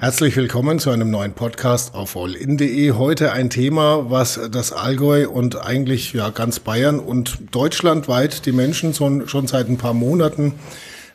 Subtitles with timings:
[0.00, 2.92] Herzlich willkommen zu einem neuen Podcast auf allin.de.
[2.92, 8.94] Heute ein Thema, was das Allgäu und eigentlich ja ganz Bayern und deutschlandweit die Menschen
[8.94, 10.54] schon, schon seit ein paar Monaten,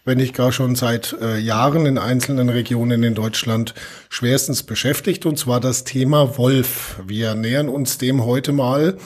[0.03, 3.73] wenn nicht gar schon seit äh, Jahren in einzelnen Regionen in Deutschland
[4.09, 6.97] schwerstens beschäftigt, und zwar das Thema Wolf.
[7.07, 8.97] Wir nähern uns dem heute mal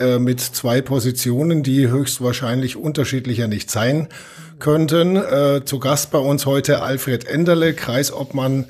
[0.00, 4.08] äh, mit zwei Positionen, die höchstwahrscheinlich unterschiedlicher nicht sein
[4.58, 5.14] könnten.
[5.14, 8.66] Äh, zu Gast bei uns heute Alfred Enderle, Kreisobmann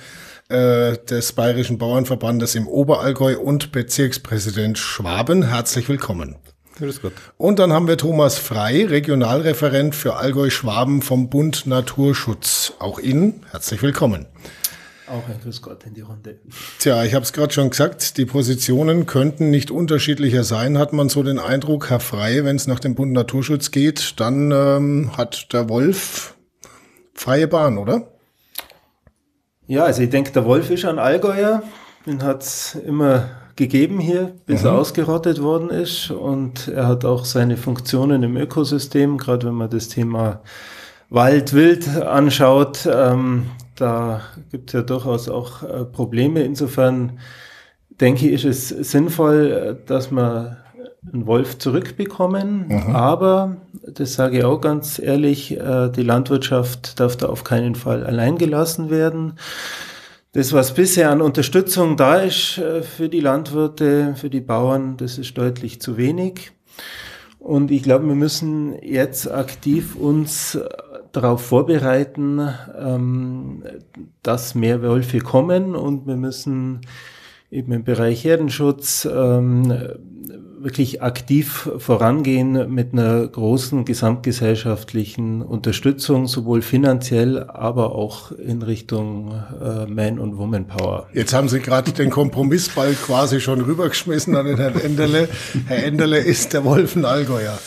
[0.49, 5.43] äh, des Bayerischen Bauernverbandes im Oberallgäu und Bezirkspräsident Schwaben.
[5.43, 6.37] Herzlich willkommen.
[6.77, 7.13] Grüß Gott.
[7.37, 12.73] Und dann haben wir Thomas Frei, Regionalreferent für Allgäu-Schwaben vom Bund Naturschutz.
[12.79, 14.27] Auch Ihnen herzlich willkommen.
[15.09, 16.39] Auch ein Grüß Gott in die Runde.
[16.79, 21.09] Tja, ich habe es gerade schon gesagt, die Positionen könnten nicht unterschiedlicher sein, hat man
[21.09, 21.91] so den Eindruck.
[21.91, 26.37] Herr Frei, wenn es nach dem Bund Naturschutz geht, dann ähm, hat der Wolf
[27.15, 28.18] freie Bahn, oder?
[29.69, 31.63] Ja, also ich denke, der Wolf ist ein Allgäuer.
[32.07, 34.69] Den hat es immer gegeben hier, bis mhm.
[34.69, 36.11] er ausgerottet worden ist.
[36.11, 40.41] Und er hat auch seine Funktionen im Ökosystem, gerade wenn man das Thema
[41.11, 42.89] Wald, Wild anschaut.
[42.91, 46.43] Ähm, da gibt es ja durchaus auch äh, Probleme.
[46.45, 47.19] Insofern
[48.01, 50.57] denke ich, ist es sinnvoll, dass man
[51.13, 52.69] einen Wolf zurückbekommen.
[52.69, 52.97] Mhm.
[52.97, 58.05] Aber, das sage ich auch ganz ehrlich, äh, die Landwirtschaft darf da auf keinen Fall
[58.05, 59.35] allein gelassen werden.
[60.33, 65.19] Das, was bisher an Unterstützung da ist äh, für die Landwirte, für die Bauern, das
[65.19, 66.53] ist deutlich zu wenig.
[67.39, 70.69] Und ich glaube, wir müssen jetzt aktiv uns äh,
[71.13, 72.47] darauf vorbereiten,
[72.79, 73.63] ähm,
[74.23, 76.81] dass mehr Wölfe kommen und wir müssen
[77.51, 79.73] eben im Bereich Herdenschutz ähm,
[80.63, 89.87] wirklich aktiv vorangehen mit einer großen gesamtgesellschaftlichen Unterstützung, sowohl finanziell, aber auch in Richtung äh,
[89.87, 91.09] Man- und Woman-Power.
[91.13, 95.29] Jetzt haben Sie gerade den Kompromissball quasi schon rübergeschmissen an den Herrn Enderle.
[95.67, 97.59] Herr Enderle ist der Wolfen-Allgäuer.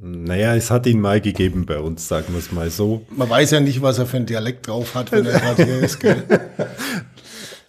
[0.00, 3.06] Naja, es hat ihn mal gegeben bei uns, sagen wir es mal so.
[3.10, 5.78] Man weiß ja nicht, was er für einen Dialekt drauf hat, wenn er gerade hier
[5.78, 6.00] ist.
[6.00, 6.22] Gell?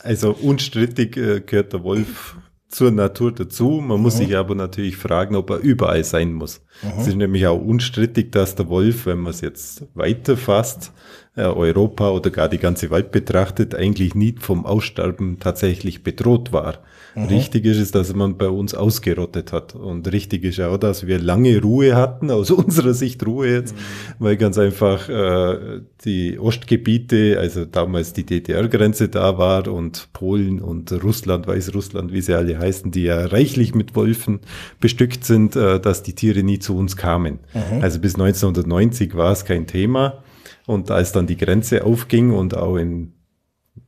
[0.05, 2.35] Also unstrittig äh, gehört der Wolf
[2.75, 3.81] zur Natur dazu.
[3.81, 4.25] Man muss mhm.
[4.25, 6.61] sich aber natürlich fragen, ob er überall sein muss.
[6.83, 6.99] Mhm.
[6.99, 10.91] Es ist nämlich auch unstrittig, dass der Wolf, wenn man es jetzt weiterfasst,
[11.37, 16.79] äh, Europa oder gar die ganze Welt betrachtet, eigentlich nie vom Aussterben tatsächlich bedroht war.
[17.15, 17.25] Mhm.
[17.25, 19.73] Richtig ist es, dass man bei uns ausgerottet hat.
[19.73, 23.79] Und richtig ist auch, dass wir lange Ruhe hatten, aus unserer Sicht Ruhe jetzt, mhm.
[24.19, 30.91] weil ganz einfach äh, die Ostgebiete, also damals die DDR-Grenze da war und Polen und
[31.03, 34.41] Russland, Weißrussland, wie sie alle heißen, die ja reichlich mit Wolfen
[34.79, 37.39] bestückt sind, äh, dass die Tiere nie zu uns kamen.
[37.53, 37.81] Mhm.
[37.81, 40.21] Also bis 1990 war es kein Thema.
[40.67, 43.13] Und als dann die Grenze aufging und auch in,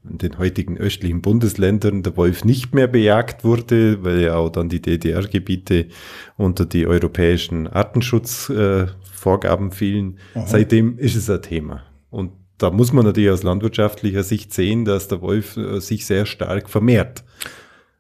[0.10, 4.70] in den heutigen östlichen Bundesländern der Wolf nicht mehr bejagt wurde, weil ja auch dann
[4.70, 5.88] die DDR-Gebiete
[6.36, 10.48] unter die europäischen Artenschutzvorgaben äh, fielen, Aha.
[10.48, 11.84] seitdem ist es ein Thema.
[12.10, 16.26] Und da muss man natürlich aus landwirtschaftlicher Sicht sehen, dass der Wolf äh, sich sehr
[16.26, 17.24] stark vermehrt.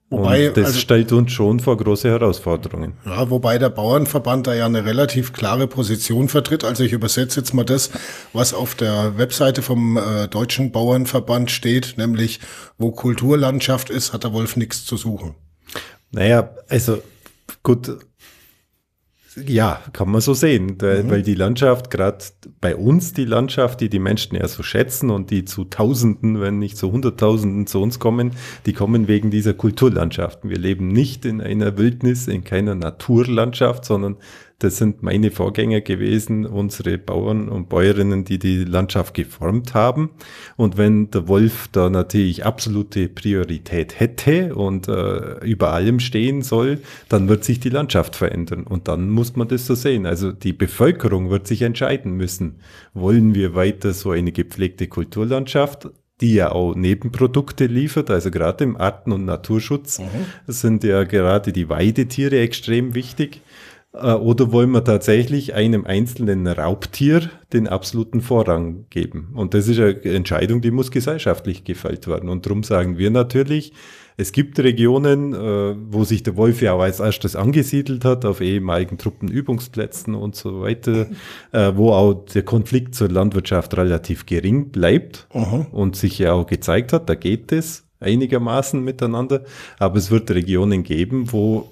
[0.09, 2.93] Wobei, und das also, stellt uns schon vor große Herausforderungen.
[3.05, 6.63] Ja, wobei der Bauernverband da ja eine relativ klare Position vertritt.
[6.63, 7.91] Also ich übersetze jetzt mal das,
[8.31, 12.39] was auf der Webseite vom äh, Deutschen Bauernverband steht, nämlich
[12.77, 15.35] wo Kulturlandschaft ist, hat der Wolf nichts zu suchen.
[16.11, 17.01] Naja, also
[17.63, 17.97] gut,
[19.45, 21.09] ja, kann man so sehen, mhm.
[21.09, 22.17] weil die Landschaft, gerade
[22.59, 26.59] bei uns die Landschaft, die die Menschen ja so schätzen und die zu Tausenden, wenn
[26.59, 28.31] nicht zu Hunderttausenden zu uns kommen,
[28.65, 30.49] die kommen wegen dieser Kulturlandschaften.
[30.49, 34.17] Wir leben nicht in einer Wildnis, in keiner Naturlandschaft, sondern
[34.59, 40.09] das sind meine Vorgänger gewesen, unsere Bauern und Bäuerinnen, die die Landschaft geformt haben.
[40.55, 46.79] Und wenn der Wolf da natürlich absolute Priorität hätte und äh, über allem stehen soll,
[47.07, 48.63] dann wird sich die Landschaft verändern.
[48.63, 50.07] Und dann muss man das so sehen.
[50.07, 52.55] Also die Bevölkerung wird sich entscheiden müssen.
[52.95, 55.89] Wollen wir weiter so eine gepflegte Kulturlandschaft
[56.19, 60.05] die ja auch Nebenprodukte liefert, also gerade im Arten- und Naturschutz mhm.
[60.47, 63.41] sind ja gerade die Weidetiere extrem wichtig.
[64.01, 69.29] Äh, oder wollen wir tatsächlich einem einzelnen Raubtier den absoluten Vorrang geben?
[69.33, 72.29] Und das ist eine Entscheidung, die muss gesellschaftlich gefällt werden.
[72.29, 73.73] Und darum sagen wir natürlich,
[74.19, 78.41] es gibt Regionen, äh, wo sich der Wolf ja auch als erstes angesiedelt hat, auf
[78.41, 81.05] ehemaligen Truppenübungsplätzen und so weiter,
[81.51, 85.67] äh, wo auch der Konflikt zur Landwirtschaft relativ gering bleibt Aha.
[85.71, 89.43] und sich ja auch gezeigt hat, da geht es einigermaßen miteinander.
[89.77, 91.69] Aber es wird Regionen geben, wo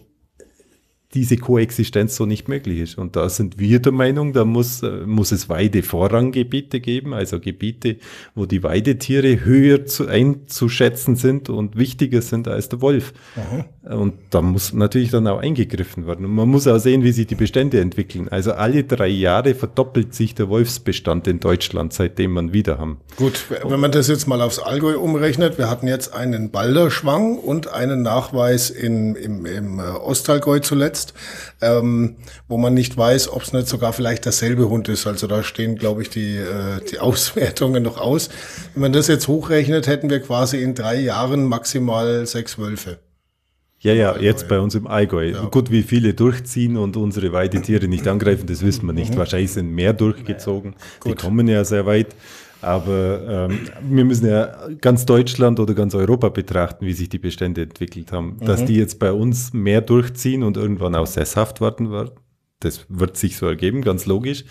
[1.16, 2.98] diese Koexistenz so nicht möglich ist.
[2.98, 7.98] Und da sind wir der Meinung, da muss, äh, muss es Weidevorranggebiete geben, also Gebiete,
[8.36, 13.14] wo die Weidetiere höher zu, einzuschätzen sind und wichtiger sind als der Wolf.
[13.36, 13.66] Aha.
[13.96, 16.26] Und da muss natürlich dann auch eingegriffen werden.
[16.26, 18.28] Und man muss auch sehen, wie sich die Bestände entwickeln.
[18.30, 22.98] Also alle drei Jahre verdoppelt sich der Wolfsbestand in Deutschland, seitdem man wieder haben.
[23.16, 27.72] Gut, wenn man das jetzt mal aufs Allgäu umrechnet, wir hatten jetzt einen Balderschwang und
[27.72, 31.05] einen Nachweis in, im, im äh, Ostallgäu zuletzt,
[31.62, 32.18] ähm,
[32.48, 35.08] wo man nicht weiß, ob es nicht sogar vielleicht dasselbe Hund ist.
[35.08, 38.30] Also da stehen, glaube ich, die, äh, die Auswertungen noch aus.
[38.74, 43.00] Wenn man das jetzt hochrechnet, hätten wir quasi in drei Jahren maximal sechs Wölfe.
[43.80, 45.32] Ja, ja, jetzt bei uns im Allgäu.
[45.32, 45.44] Ja.
[45.46, 49.14] Gut, wie viele durchziehen und unsere Weidetiere nicht angreifen, das wissen wir nicht.
[49.14, 49.18] Mhm.
[49.18, 50.74] Wahrscheinlich sind mehr durchgezogen.
[51.06, 52.08] Die kommen ja sehr weit.
[52.66, 57.62] Aber ähm, wir müssen ja ganz Deutschland oder ganz Europa betrachten, wie sich die Bestände
[57.62, 58.38] entwickelt haben.
[58.40, 58.46] Mhm.
[58.46, 62.12] Dass die jetzt bei uns mehr durchziehen und irgendwann auch sesshaft werden werden,
[62.60, 64.46] das wird sich so ergeben, ganz logisch.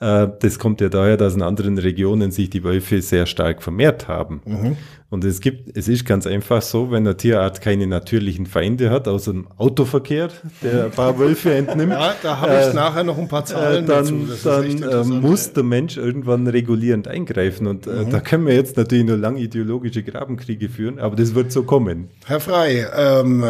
[0.00, 4.08] Äh, das kommt ja daher, dass in anderen Regionen sich die Wölfe sehr stark vermehrt
[4.08, 4.42] haben.
[4.44, 4.76] Mhm.
[5.08, 9.06] Und es gibt, es ist ganz einfach so, wenn eine Tierart keine natürlichen Feinde hat,
[9.06, 10.30] außer dem Autoverkehr,
[10.62, 11.92] der ein paar Wölfe entnimmt.
[11.92, 15.52] Ja, da habe ich äh, nachher noch ein paar Zahlen äh, dann, dann äh, muss
[15.52, 17.68] der Mensch irgendwann regulierend eingreifen.
[17.68, 18.10] Und äh, mhm.
[18.10, 22.08] da können wir jetzt natürlich nur lang ideologische Grabenkriege führen, aber das wird so kommen.
[22.24, 23.44] Herr Frei, ähm,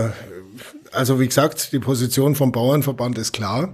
[0.92, 3.72] also wie gesagt, die Position vom Bauernverband ist klar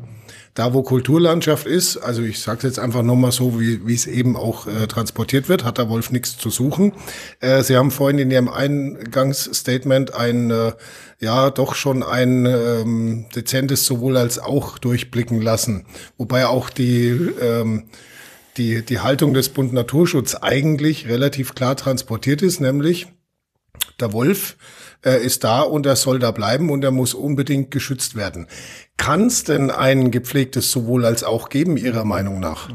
[0.54, 4.36] da wo Kulturlandschaft ist, also ich sage jetzt einfach nochmal so, wie, wie es eben
[4.36, 6.92] auch äh, transportiert wird, hat der Wolf nichts zu suchen.
[7.40, 10.72] Äh, Sie haben vorhin in Ihrem Eingangsstatement ein, äh,
[11.20, 15.86] ja, doch schon ein ähm, dezentes sowohl als auch durchblicken lassen,
[16.18, 17.08] wobei auch die
[17.40, 17.84] ähm,
[18.56, 23.06] die, die Haltung des Bund Naturschutz eigentlich relativ klar transportiert ist, nämlich
[24.00, 24.56] der Wolf
[25.04, 28.46] äh, ist da und er soll da bleiben und er muss unbedingt geschützt werden.
[28.96, 32.68] Kann es denn ein gepflegtes sowohl als auch geben, Ihrer Meinung nach?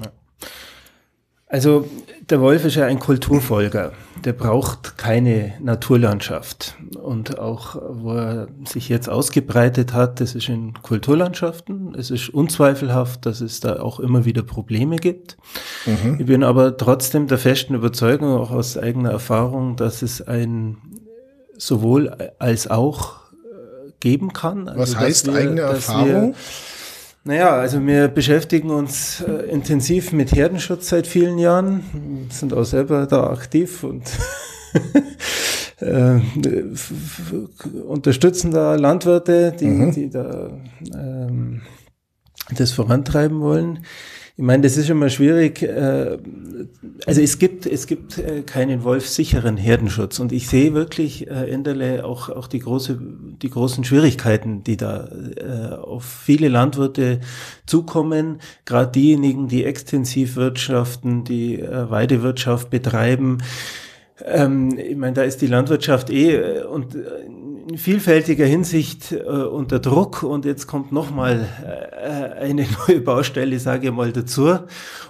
[1.49, 1.87] Also
[2.29, 3.93] der Wolf ist ja ein Kulturfolger.
[4.25, 6.75] Der braucht keine Naturlandschaft.
[7.01, 11.95] Und auch wo er sich jetzt ausgebreitet hat, das ist in Kulturlandschaften.
[11.95, 15.37] Es ist unzweifelhaft, dass es da auch immer wieder Probleme gibt.
[15.85, 16.17] Mhm.
[16.19, 20.77] Ich bin aber trotzdem der festen Überzeugung, auch aus eigener Erfahrung, dass es ein
[21.57, 24.67] sowohl als auch äh, geben kann.
[24.69, 26.33] Also, Was heißt wir, eigene Erfahrung?
[26.33, 26.35] Wir,
[27.23, 33.05] naja, also wir beschäftigen uns äh, intensiv mit Herdenschutz seit vielen Jahren, sind auch selber
[33.05, 34.03] da aktiv und
[35.79, 36.21] äh,
[37.85, 39.91] unterstützen da Landwirte, die, mhm.
[39.91, 40.51] die da
[40.93, 41.63] ähm,
[42.55, 43.79] das vorantreiben wollen.
[44.39, 45.63] Ich meine, das ist immer schwierig.
[45.63, 46.19] Äh,
[47.07, 50.19] also es gibt, es gibt äh, keinen wolfsicheren Herdenschutz.
[50.19, 52.99] Und ich sehe wirklich, Herr äh, Enderle, auch, auch die, große,
[53.41, 55.09] die großen Schwierigkeiten, die da
[55.81, 57.19] auf viele Landwirte
[57.65, 58.39] zukommen.
[58.65, 63.39] Gerade diejenigen, die extensiv wirtschaften, die Weidewirtschaft betreiben.
[64.23, 66.95] Ähm, ich meine, da ist die Landwirtschaft eh und
[67.67, 73.87] in vielfältiger Hinsicht äh, unter Druck und jetzt kommt nochmal äh, eine neue Baustelle, sage
[73.87, 74.59] ich mal, dazu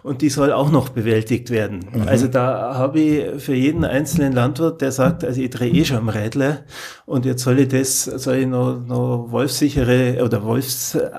[0.04, 1.86] und die soll auch noch bewältigt werden.
[1.92, 2.08] Mhm.
[2.08, 5.98] Also da habe ich für jeden einzelnen Landwirt, der sagt, also ich drehe eh schon
[5.98, 6.64] am Rädle
[7.06, 10.96] und jetzt soll ich das, soll ich noch, noch wolfsichere oder Wolfs...
[10.96, 11.10] Äh,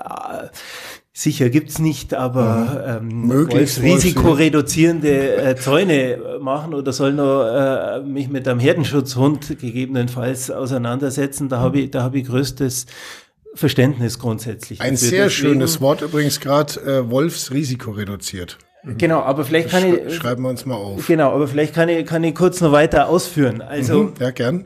[1.11, 3.11] Sicher gibt's nicht, aber mhm.
[3.11, 10.51] ähm, Möglichst risikoreduzierende äh, Zäune machen oder soll nur äh, mich mit einem Herdenschutzhund gegebenenfalls
[10.51, 12.85] auseinandersetzen, da habe ich, da habe ich größtes
[13.55, 14.81] Verständnis grundsätzlich.
[14.81, 18.57] Ein sehr Deswegen, schönes Wort übrigens gerade, äh, Wolfsrisiko reduziert.
[18.83, 20.15] Genau, aber vielleicht kann ich.
[20.15, 21.05] Schreiben wir uns mal auf.
[21.05, 23.61] Genau, aber vielleicht kann ich, kann ich kurz noch weiter ausführen.
[23.61, 24.03] Also.
[24.03, 24.65] Mhm, ja, gern.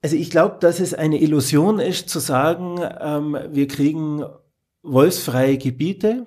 [0.00, 4.22] Also ich glaube, dass es eine Illusion ist zu sagen, ähm, wir kriegen
[4.84, 6.26] wolfsfreie Gebiete,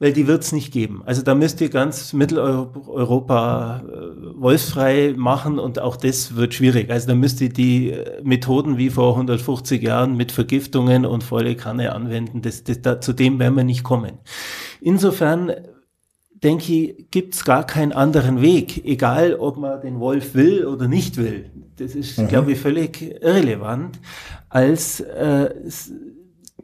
[0.00, 1.02] weil die wird es nicht geben.
[1.06, 6.90] Also da müsst ihr ganz Mitteleuropa äh, wolfsfrei machen und auch das wird schwierig.
[6.90, 11.54] Also da müsst ihr die äh, Methoden wie vor 150 Jahren mit Vergiftungen und volle
[11.54, 12.42] Kanne anwenden.
[12.42, 14.18] Das, das, da, zu dem werden wir nicht kommen.
[14.80, 15.52] Insofern
[16.44, 20.88] denke ich, gibt es gar keinen anderen Weg, egal ob man den Wolf will oder
[20.88, 21.50] nicht will.
[21.76, 22.28] Das ist, mhm.
[22.28, 23.98] glaube ich, völlig irrelevant,
[24.48, 25.50] als äh,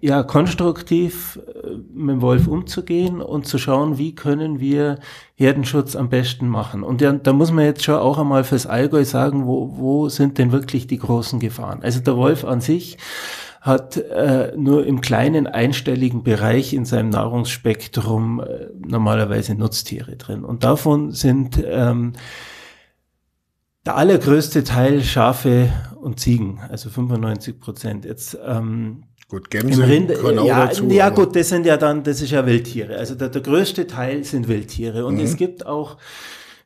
[0.00, 4.99] ja, konstruktiv äh, mit dem Wolf umzugehen und zu schauen, wie können wir
[5.35, 6.83] Herdenschutz am besten machen.
[6.83, 10.38] Und ja, da muss man jetzt schon auch einmal fürs Allgäu sagen, wo, wo sind
[10.38, 11.83] denn wirklich die großen Gefahren?
[11.83, 12.99] Also der Wolf an sich
[13.61, 20.45] hat äh, nur im kleinen einstelligen Bereich in seinem Nahrungsspektrum äh, normalerweise Nutztiere drin.
[20.45, 22.14] Und davon sind ähm,
[23.85, 25.69] der allergrößte Teil Schafe
[26.00, 28.04] und Ziegen, also 95 Prozent.
[28.07, 30.88] Jetzt ähm, Gut, Gämse Rind, können auch ja, dazu.
[30.88, 32.96] ja gut, das sind ja dann, das ist ja Wildtiere.
[32.96, 35.06] Also der, der größte Teil sind Wildtiere.
[35.06, 35.99] Und es gibt auch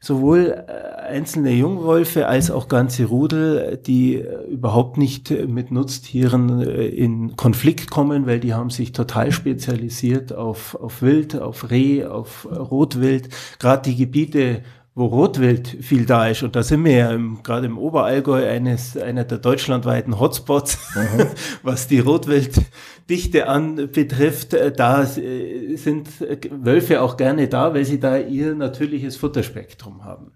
[0.00, 6.86] sowohl äh, einzelne Jungwölfe als auch ganze Rudel, die äh, überhaupt nicht mit Nutztieren äh,
[6.86, 12.48] in Konflikt kommen, weil die haben sich total spezialisiert auf, auf Wild, auf Reh, auf
[12.50, 13.28] Rotwild.
[13.58, 14.62] Gerade die Gebiete,
[14.96, 18.96] wo Rotwild viel da ist, und da sind wir ja im, gerade im Oberallgäu eines,
[18.96, 20.78] einer der deutschlandweiten Hotspots,
[21.64, 27.98] was die Rotwilddichte anbetrifft, äh, da äh, sind äh, Wölfe auch gerne da, weil sie
[27.98, 30.30] da ihr natürliches Futterspektrum haben.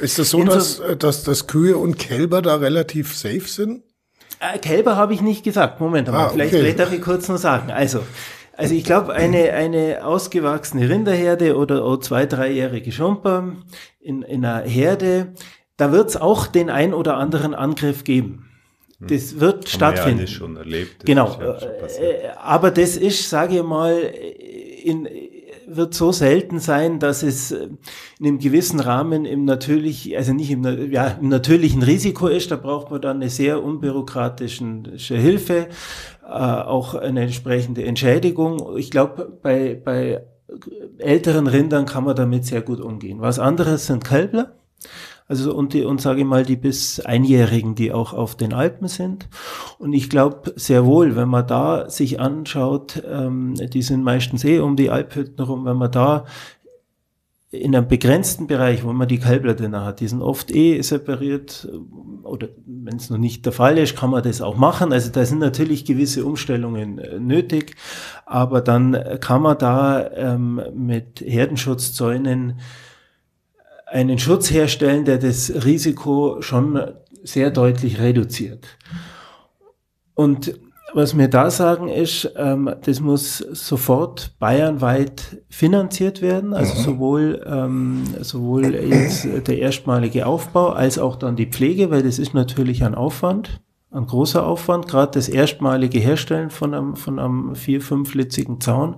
[0.00, 0.46] Ist es so, Inso-
[0.82, 3.82] dass, dass, dass Kühe und Kälber da relativ safe sind?
[4.60, 5.80] Kälber habe ich nicht gesagt.
[5.80, 6.60] Moment mal, Ah, vielleicht, okay.
[6.62, 7.70] vielleicht darf ich kurz noch sagen.
[7.70, 8.00] Also,
[8.56, 13.52] also ich glaube, eine, eine ausgewachsene Rinderherde oder auch zwei, dreijährige Schumper
[14.00, 15.34] in, in einer Herde,
[15.76, 18.42] da wird es auch den ein oder anderen Angriff geben.
[18.98, 20.26] Das wird Haben wir ja stattfinden.
[20.26, 21.00] schon erlebt.
[21.00, 21.26] Das Genau.
[21.32, 22.22] schon passiert.
[22.24, 25.06] Äh, aber das ist, sage ich mal, in,
[25.66, 27.68] wird so selten sein, dass es äh,
[28.18, 32.50] in einem gewissen Rahmen im natürlich, also nicht im, ja, im natürlichen Risiko ist.
[32.50, 35.68] Da braucht man dann eine sehr unbürokratische Hilfe,
[36.24, 38.76] äh, auch eine entsprechende Entschädigung.
[38.76, 40.22] Ich glaube, bei, bei
[40.98, 43.20] älteren Rindern kann man damit sehr gut umgehen.
[43.20, 44.54] Was anderes sind Kälbler.
[45.28, 48.86] Also und die, und sage ich mal, die bis Einjährigen, die auch auf den Alpen
[48.86, 49.28] sind.
[49.78, 54.60] Und ich glaube sehr wohl, wenn man da sich anschaut, ähm, die sind meistens eh
[54.60, 56.24] um die Alphütten rum, wenn man da
[57.50, 61.68] in einem begrenzten Bereich, wo man die Kälbler drin hat, die sind oft eh separiert
[61.72, 61.76] äh,
[62.26, 64.92] oder wenn es noch nicht der Fall ist, kann man das auch machen.
[64.92, 67.74] Also da sind natürlich gewisse Umstellungen äh, nötig,
[68.26, 72.60] aber dann kann man da ähm, mit Herdenschutzzäunen
[73.86, 76.80] einen Schutz herstellen, der das Risiko schon
[77.22, 78.66] sehr deutlich reduziert.
[80.14, 80.58] Und
[80.94, 88.04] was wir da sagen ist, ähm, das muss sofort bayernweit finanziert werden, also sowohl, ähm,
[88.20, 92.94] sowohl jetzt der erstmalige Aufbau als auch dann die Pflege, weil das ist natürlich ein
[92.94, 98.96] Aufwand, ein großer Aufwand, gerade das erstmalige Herstellen von einem, von einem vier-, fünflitzigen Zaun.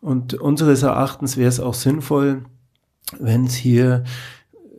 [0.00, 2.44] Und unseres Erachtens wäre es auch sinnvoll,
[3.18, 4.04] wenn es hier,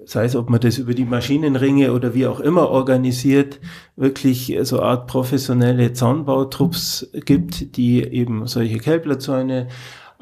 [0.06, 3.60] sei es ob man das über die Maschinenringe oder wie auch immer organisiert,
[3.96, 9.68] wirklich so Art professionelle Zaunbautrupps gibt, die eben solche Kälblerzäune,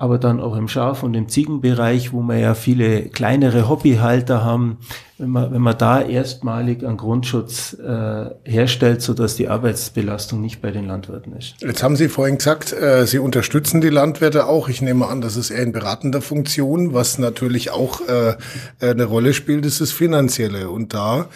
[0.01, 4.79] aber dann auch im Schaf- und im Ziegenbereich, wo wir ja viele kleinere Hobbyhalter haben,
[5.19, 10.71] wenn man, wenn man da erstmalig einen Grundschutz äh, herstellt, sodass die Arbeitsbelastung nicht bei
[10.71, 11.53] den Landwirten ist.
[11.59, 14.69] Jetzt haben Sie vorhin gesagt, äh, Sie unterstützen die Landwirte auch.
[14.69, 16.95] Ich nehme an, das ist eher in beratender Funktion.
[16.95, 18.37] Was natürlich auch äh,
[18.83, 20.71] eine Rolle spielt, ist das Finanzielle.
[20.71, 21.27] Und da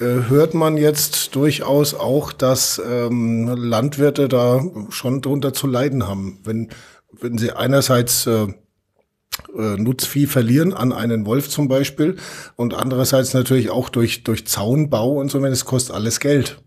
[0.00, 4.60] äh, hört man jetzt durchaus auch, dass ähm, Landwirte da
[4.90, 6.40] schon drunter zu leiden haben.
[6.42, 6.70] Wenn,
[7.12, 8.46] wenn sie einerseits äh,
[9.56, 12.16] äh, Nutzvieh verlieren an einen Wolf zum Beispiel
[12.56, 16.60] und andererseits natürlich auch durch, durch Zaunbau und so, wenn es kostet alles Geld.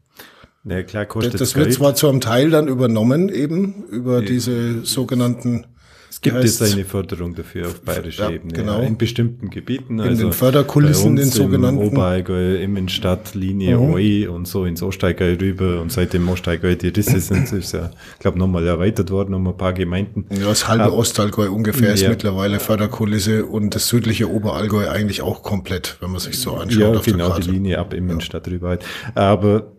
[0.64, 1.78] Ja, klar, Das, kostet das wird Geld.
[1.78, 5.66] zwar zu einem Teil dann übernommen, eben über diese sogenannten
[6.12, 8.52] Es gibt wie jetzt eine Förderung dafür auf bayerischer Ja, Ebene.
[8.52, 8.82] genau.
[8.82, 9.98] Ja, in bestimmten Gebieten.
[10.00, 11.80] In den Förderkulissen, den sogenannten.
[11.82, 13.94] Im Oberallgäu, Immenstadt, Linie Mhm.
[13.94, 15.80] OE und so ins Osteigall rüber.
[15.80, 19.56] Und seit dem Osteigall die Risse sind, ist ja, glaube nochmal erweitert worden um ein
[19.56, 20.26] paar Gemeinden.
[20.38, 25.96] Ja, das halbe Ostallgäu ungefähr ist mittlerweile Förderkulisse und das südliche Oberallgäu eigentlich auch komplett,
[26.02, 27.52] wenn man sich so anschaut Ja, genau, die.
[27.52, 28.84] Linie ab Immenstadt rüber halt.
[29.16, 29.72] Aber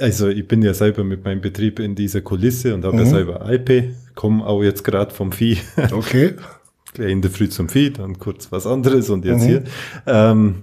[0.00, 3.02] also ich bin ja selber mit meinem Betrieb in dieser Kulisse und habe Mhm.
[3.04, 5.58] ja selber Alpe, komme auch jetzt gerade vom Vieh.
[5.92, 6.34] Okay.
[6.94, 9.46] gleich in der Früh zum Vieh, dann kurz was anderes und jetzt Mhm.
[9.46, 9.64] hier.
[10.06, 10.54] Ähm,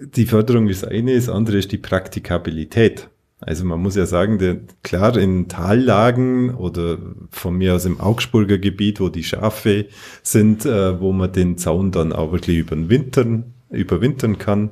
[0.00, 3.08] die Förderung ist eine, das andere ist die Praktikabilität.
[3.40, 6.98] Also man muss ja sagen, der, klar in Tallagen oder
[7.30, 9.86] von mir aus im Augsburger Gebiet, wo die Schafe
[10.22, 14.70] sind, äh, wo man den Zaun dann auch wirklich überwintern, überwintern kann,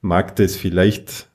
[0.00, 1.28] mag das vielleicht,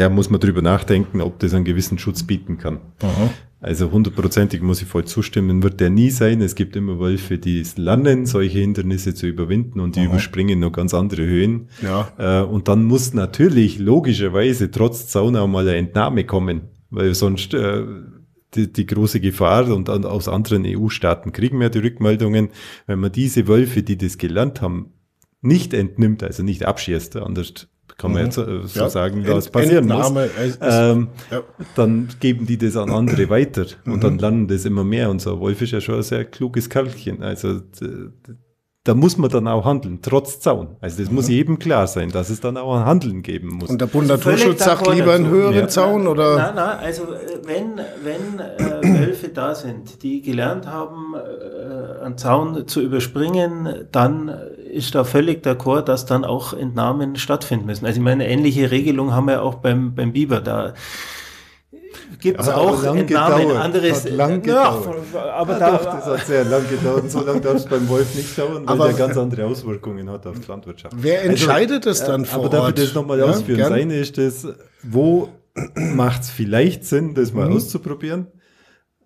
[0.00, 2.80] ja, muss man drüber nachdenken, ob das einen gewissen Schutz bieten kann.
[3.02, 3.30] Aha.
[3.60, 6.40] Also hundertprozentig muss ich voll zustimmen, wird der nie sein.
[6.40, 10.72] Es gibt immer Wölfe, die es lernen, solche Hindernisse zu überwinden und die überspringen noch
[10.72, 11.68] ganz andere Höhen.
[11.82, 12.08] Ja.
[12.16, 17.52] Äh, und dann muss natürlich logischerweise trotz Zaun auch mal eine Entnahme kommen, weil sonst
[17.52, 17.84] äh,
[18.54, 22.48] die, die große Gefahr und an, aus anderen EU-Staaten kriegen wir die Rückmeldungen,
[22.86, 24.94] wenn man diese Wölfe, die das gelernt haben,
[25.42, 27.68] nicht entnimmt, also nicht abschießt, anders
[28.00, 28.26] kann man Mhm.
[28.26, 30.30] jetzt äh, so Ja, sagen, Ent- was passieren Entnahme, muss.
[30.38, 31.42] es ist- Ähm, ja.
[31.76, 34.00] dann geben die das an andere weiter und Mhm.
[34.00, 35.38] dann lernen das immer mehr und so.
[35.38, 37.22] Wolf ist ja schon ein sehr kluges Kerlchen.
[37.22, 37.60] Also
[38.84, 40.76] da muss man dann auch handeln, trotz Zaun.
[40.80, 41.16] Also das mhm.
[41.16, 43.68] muss jedem klar sein, dass es dann auch ein Handeln geben muss.
[43.68, 45.68] Und der Bund Naturschutz sagt lieber einen höheren ja.
[45.68, 46.36] Zaun oder?
[46.36, 52.16] Nein, nein, also äh, wenn, wenn äh, Wölfe da sind, die gelernt haben, äh, einen
[52.16, 54.28] Zaun zu überspringen, dann
[54.72, 57.84] ist da völlig d'accord, dass dann auch Entnahmen stattfinden müssen.
[57.84, 60.72] Also ich meine, ähnliche Regelung haben wir auch beim, beim Biber da
[62.20, 63.06] gibt es auch lang.
[63.06, 63.56] Gedauert.
[63.56, 64.82] Anderes, hat lang ja,
[65.34, 67.10] aber ja, da, doch, das hat sehr lang gedauert.
[67.10, 70.26] So lange darf es beim Wolf nicht dauern, weil aber, der ganz andere Auswirkungen hat
[70.26, 70.94] auf die Landwirtschaft.
[70.98, 73.58] Wer also, entscheidet also, das dann vor Aber darf ich das nochmal ja, ausführen?
[73.58, 73.68] Gern.
[73.70, 74.46] Seine ist das,
[74.82, 75.28] wo
[75.74, 77.56] macht es vielleicht Sinn, das mal mhm.
[77.56, 78.26] auszuprobieren?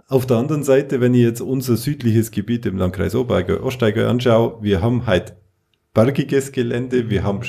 [0.07, 4.59] Auf der anderen Seite, wenn ich jetzt unser südliches Gebiet im Landkreis Oberallgäu, Ostallgäu anschaue,
[4.61, 5.35] wir haben halt
[5.95, 7.41] bergiges Gelände, wir haben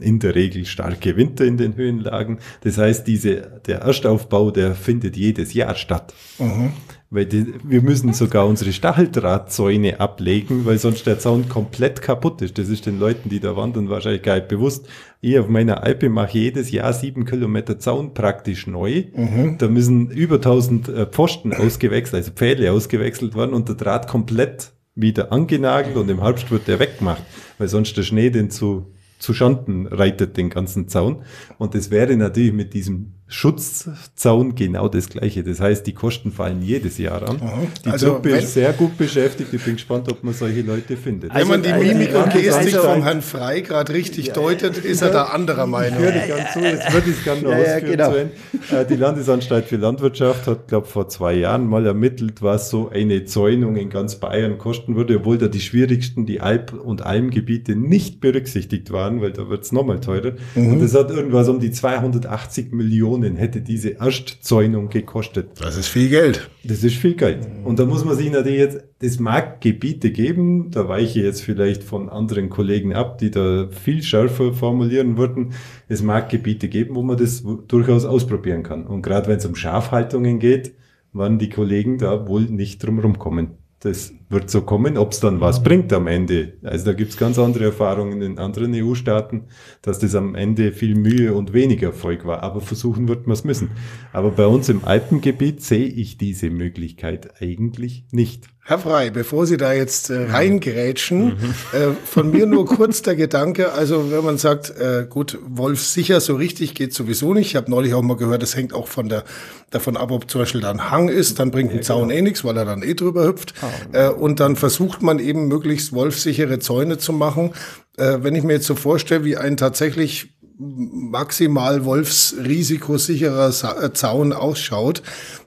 [0.00, 2.38] in der Regel starke Winter in den Höhenlagen.
[2.62, 6.14] Das heißt, diese, der Erstaufbau, der findet jedes Jahr statt.
[6.38, 6.72] Mhm.
[7.10, 12.56] Weil die, wir müssen sogar unsere Stacheldrahtzäune ablegen, weil sonst der Zaun komplett kaputt ist.
[12.56, 14.88] Das ist den Leuten, die da wandern, wahrscheinlich gar nicht bewusst.
[15.20, 19.04] Ich auf meiner Alpe mache jedes Jahr sieben Kilometer Zaun praktisch neu.
[19.14, 19.58] Mhm.
[19.58, 24.72] Da müssen über 1000 äh, Pfosten ausgewechselt, also Pfähle ausgewechselt werden und der Draht komplett
[24.94, 27.22] wieder angenagelt und im Herbst wird der weggemacht,
[27.58, 28.92] weil sonst der Schnee den zu
[29.22, 31.22] zu Schanden reitet den ganzen Zaun.
[31.56, 35.42] Und das wäre natürlich mit diesem Schutzzaun genau das Gleiche.
[35.42, 37.40] Das heißt, die Kosten fallen jedes Jahr an.
[37.40, 37.62] Aha.
[37.84, 39.52] Die also Truppe ist sehr gut beschäftigt.
[39.54, 41.34] Ich bin gespannt, ob man solche Leute findet.
[41.34, 45.00] Wenn man die Mimik und Gestik also, vom Herrn Frei gerade richtig ja, deutet, ist
[45.00, 45.98] er da anderer Meinung.
[45.98, 47.90] Ich höre dich ganz zu, jetzt würde ich es gerne noch ja, ausführen.
[47.90, 48.80] Genau.
[48.80, 53.24] Äh, die Landesanstalt für Landwirtschaft hat, glaube vor zwei Jahren mal ermittelt, was so eine
[53.24, 58.20] Zäunung in ganz Bayern kosten würde, obwohl da die schwierigsten, die Alp- und Almgebiete nicht
[58.20, 60.32] berücksichtigt waren, weil da wird es nochmal teurer.
[60.54, 60.74] Mhm.
[60.74, 65.60] Und das hat irgendwas um die 280 Millionen Millionen hätte diese Erstzäunung gekostet.
[65.60, 66.50] Das ist viel Geld.
[66.64, 67.46] Das ist viel Geld.
[67.64, 71.42] Und da muss man sich natürlich jetzt, es mag Gebiete geben, da weiche ich jetzt
[71.42, 75.52] vielleicht von anderen Kollegen ab, die da viel schärfer formulieren würden.
[75.88, 78.86] Es mag Gebiete geben, wo man das durchaus ausprobieren kann.
[78.86, 80.74] Und gerade wenn es um Schafhaltungen geht,
[81.12, 85.40] werden die Kollegen da wohl nicht drum rumkommen das wird so kommen, ob es dann
[85.40, 86.54] was bringt am Ende.
[86.62, 89.44] Also da gibt's ganz andere Erfahrungen in anderen EU-Staaten,
[89.82, 92.42] dass das am Ende viel Mühe und weniger Erfolg war.
[92.42, 93.70] Aber versuchen wird man es müssen.
[94.12, 98.48] Aber bei uns im Alpengebiet sehe ich diese Möglichkeit eigentlich nicht.
[98.64, 101.54] Herr Frei, bevor Sie da jetzt äh, reingrätschen, mhm.
[101.72, 106.20] äh, von mir nur kurz der Gedanke, also wenn man sagt, äh, gut, Wolf sicher
[106.20, 107.48] so richtig geht sowieso nicht.
[107.48, 109.24] Ich habe neulich auch mal gehört, das hängt auch von der
[109.70, 112.20] davon ab, ob zum Beispiel da ein Hang ist, dann bringt ein ja, Zaun genau.
[112.20, 113.54] eh nichts, weil er dann eh drüber hüpft.
[113.62, 113.96] Oh.
[114.22, 117.54] Und dann versucht man eben möglichst wolfsichere Zäune zu machen.
[117.96, 125.02] Äh, wenn ich mir jetzt so vorstelle, wie ein tatsächlich maximal wolfsrisikosicherer äh, Zaun ausschaut,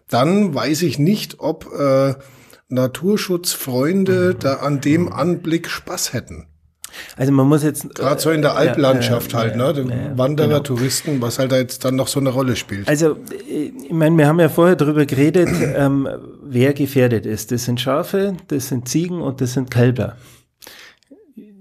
[0.10, 2.16] dann weiß ich nicht, ob äh,
[2.68, 4.40] Naturschutzfreunde mhm.
[4.40, 5.14] da an dem mhm.
[5.14, 6.48] Anblick Spaß hätten.
[7.18, 10.60] Also man muss jetzt gerade so in der Alplandschaft ja, halt, ne, ja, Wanderer, genau.
[10.60, 12.88] Touristen, was halt da jetzt dann noch so eine Rolle spielt.
[12.88, 16.08] Also ich meine, wir haben ja vorher darüber geredet, ähm,
[16.44, 17.52] wer gefährdet ist.
[17.52, 20.16] Das sind Schafe, das sind Ziegen und das sind Kälber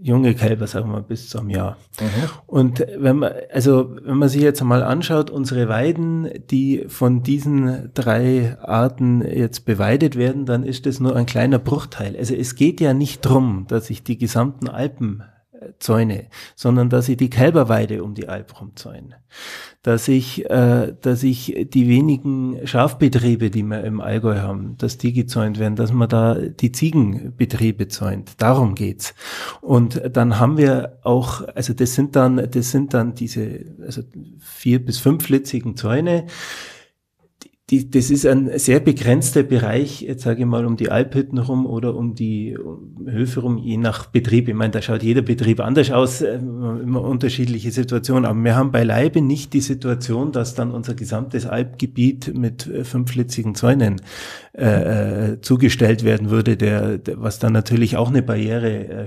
[0.05, 1.79] junge Kälber, sagen wir, bis zum Jahr.
[1.99, 2.07] Mhm.
[2.47, 7.91] Und wenn man, also, wenn man sich jetzt einmal anschaut, unsere Weiden, die von diesen
[7.95, 12.17] drei Arten jetzt beweidet werden, dann ist das nur ein kleiner Bruchteil.
[12.19, 15.23] Also es geht ja nicht drum, dass ich die gesamten Alpen
[15.79, 19.17] zäune, sondern dass ich die Kälberweide um die Alp rumzäune.
[19.83, 25.13] Dass ich, äh, dass ich die wenigen Schafbetriebe, die wir im Allgäu haben, dass die
[25.13, 28.41] gezäunt werden, dass man da die Ziegenbetriebe zäunt.
[28.41, 29.15] Darum geht's.
[29.61, 34.03] Und dann haben wir auch, also das sind dann, das sind dann diese, also
[34.41, 36.27] vier bis fünflitzigen Zäune
[37.71, 41.65] die, das ist ein sehr begrenzter Bereich, jetzt sage ich mal, um die Alphütten rum
[41.65, 42.55] oder um die
[43.07, 44.49] Höfe rum, je nach Betrieb.
[44.49, 48.27] Ich meine, da schaut jeder Betrieb anders aus, äh, immer unterschiedliche Situationen.
[48.27, 53.55] Aber wir haben beileibe nicht die Situation, dass dann unser gesamtes Alpgebiet mit äh, fünflitzigen
[53.55, 53.97] Zäunen
[54.53, 59.07] äh, äh, zugestellt werden würde, der, der, was dann natürlich auch eine Barriere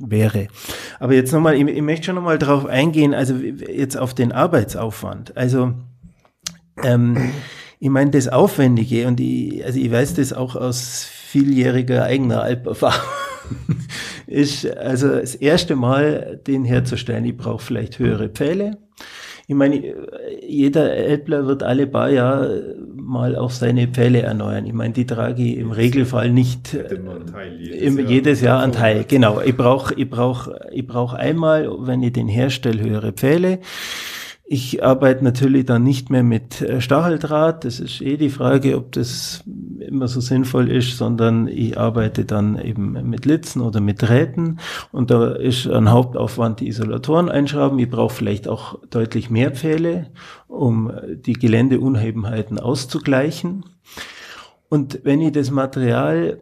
[0.00, 0.48] wäre.
[0.98, 5.36] Aber jetzt nochmal, ich, ich möchte schon nochmal darauf eingehen, also jetzt auf den Arbeitsaufwand.
[5.36, 5.74] Also
[6.84, 7.32] ähm,
[7.80, 13.00] ich meine, das Aufwendige, und ich, also ich weiß das auch aus vieljähriger eigener Alperfahrung,
[14.26, 17.24] ist also das erste Mal, den herzustellen.
[17.24, 18.78] Ich brauche vielleicht höhere Pfähle.
[19.50, 19.82] Ich meine,
[20.46, 24.66] jeder Elbler wird alle paar Jahre mal auch seine Pfähle erneuern.
[24.66, 26.74] Ich meine, die trage ich im Regelfall nicht
[27.58, 28.10] jedes, im, Jahr.
[28.10, 29.06] jedes Jahr an Teil.
[29.08, 29.40] Genau.
[29.40, 33.60] Ich brauche ich brauch, ich brauch einmal, wenn ich den herstelle, höhere Pfähle.
[34.50, 37.66] Ich arbeite natürlich dann nicht mehr mit äh, Stacheldraht.
[37.66, 39.44] Das ist eh die Frage, ob das
[39.78, 44.58] immer so sinnvoll ist, sondern ich arbeite dann eben mit Litzen oder mit Drähten.
[44.90, 47.78] Und da ist ein Hauptaufwand die Isolatoren einschrauben.
[47.78, 50.06] Ich brauche vielleicht auch deutlich mehr Pfähle,
[50.46, 53.66] um die Geländeunhebenheiten auszugleichen.
[54.70, 56.40] Und wenn ich das Material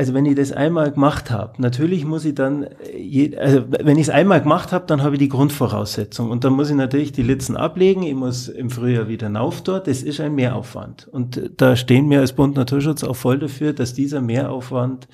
[0.00, 4.04] also wenn ich das einmal gemacht habe, natürlich muss ich dann, je, also wenn ich
[4.04, 7.22] es einmal gemacht habe, dann habe ich die Grundvoraussetzung und dann muss ich natürlich die
[7.22, 11.76] Litzen ablegen, ich muss im Frühjahr wieder nauf dort, das ist ein Mehraufwand und da
[11.76, 15.06] stehen wir als Bund Naturschutz auch voll dafür, dass dieser Mehraufwand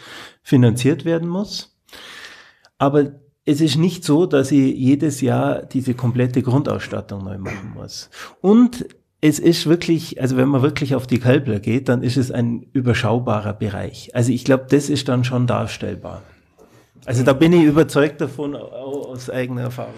[0.44, 1.77] finanziert werden muss.
[2.79, 3.11] Aber
[3.44, 8.09] es ist nicht so, dass ich jedes Jahr diese komplette Grundausstattung neu machen muss.
[8.40, 8.87] Und
[9.21, 12.67] es ist wirklich, also wenn man wirklich auf die Kalbler geht, dann ist es ein
[12.73, 14.11] überschaubarer Bereich.
[14.15, 16.23] Also ich glaube, das ist dann schon darstellbar.
[17.07, 19.95] Also da bin ich überzeugt davon, auch aus eigener Erfahrung.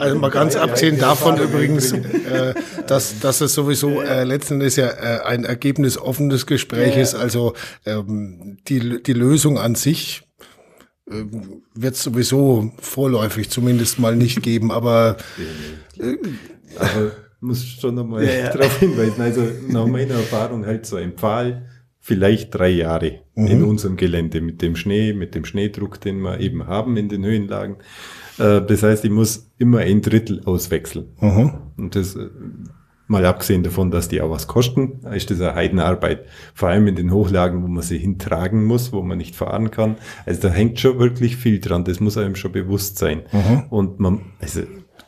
[0.00, 2.54] Also mal ganz abgesehen davon übrigens, äh,
[2.86, 7.14] dass, dass es sowieso äh, letzten Endes ja äh, ein Ergebnis offenes Gespräch ist.
[7.14, 7.52] Also
[7.84, 10.22] ähm, die, die Lösung an sich
[11.08, 11.24] äh,
[11.74, 14.72] wird es sowieso vorläufig zumindest mal nicht geben.
[14.72, 15.18] Aber,
[15.98, 16.16] äh,
[16.76, 18.48] aber muss schon nochmal ja, ja.
[18.52, 19.20] darauf hinweisen.
[19.20, 21.66] Also nach meiner Erfahrung halt so ein Pfahl,
[22.00, 23.46] vielleicht drei Jahre mhm.
[23.46, 27.24] in unserem Gelände mit dem Schnee, mit dem Schneedruck, den wir eben haben in den
[27.24, 27.76] Höhenlagen.
[28.38, 31.06] Äh, das heißt, ich muss immer ein Drittel auswechseln.
[31.20, 31.52] Mhm.
[31.76, 32.28] Und das äh,
[33.06, 36.26] mal abgesehen davon, dass die auch was kosten, ist das eine Heidenarbeit.
[36.54, 39.96] Vor allem in den Hochlagen, wo man sie hintragen muss, wo man nicht fahren kann.
[40.26, 41.84] Also da hängt schon wirklich viel dran.
[41.84, 43.22] Das muss einem schon bewusst sein.
[43.32, 43.64] Mhm.
[43.68, 44.60] Und man, also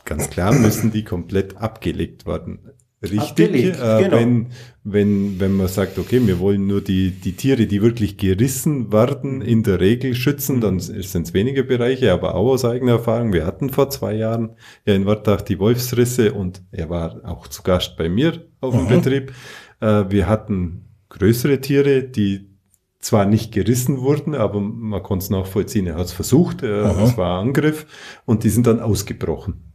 [0.05, 2.61] ganz klar müssen die komplett abgelegt werden.
[3.03, 4.17] Richtig, abgelegt, äh, genau.
[4.17, 4.47] wenn,
[4.85, 9.43] wenn, wenn man sagt, okay, wir wollen nur die, die Tiere, die wirklich gerissen werden,
[9.43, 13.33] in der Regel schützen, dann sind es wenige Bereiche, aber auch aus eigener Erfahrung.
[13.33, 14.51] Wir hatten vor zwei Jahren
[14.87, 18.85] ja in Wartach die Wolfsrisse und er war auch zu Gast bei mir auf dem
[18.85, 18.89] mhm.
[18.89, 19.33] Betrieb.
[19.81, 22.53] Äh, wir hatten größere Tiere, die
[23.01, 25.89] zwar nicht gerissen wurden, aber man konnte es nachvollziehen.
[25.89, 27.85] Er hat es versucht, äh, es war Angriff
[28.27, 29.72] und die sind dann ausgebrochen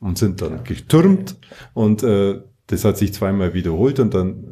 [0.00, 1.36] und sind dann getürmt
[1.74, 4.44] und äh, das hat sich zweimal wiederholt und dann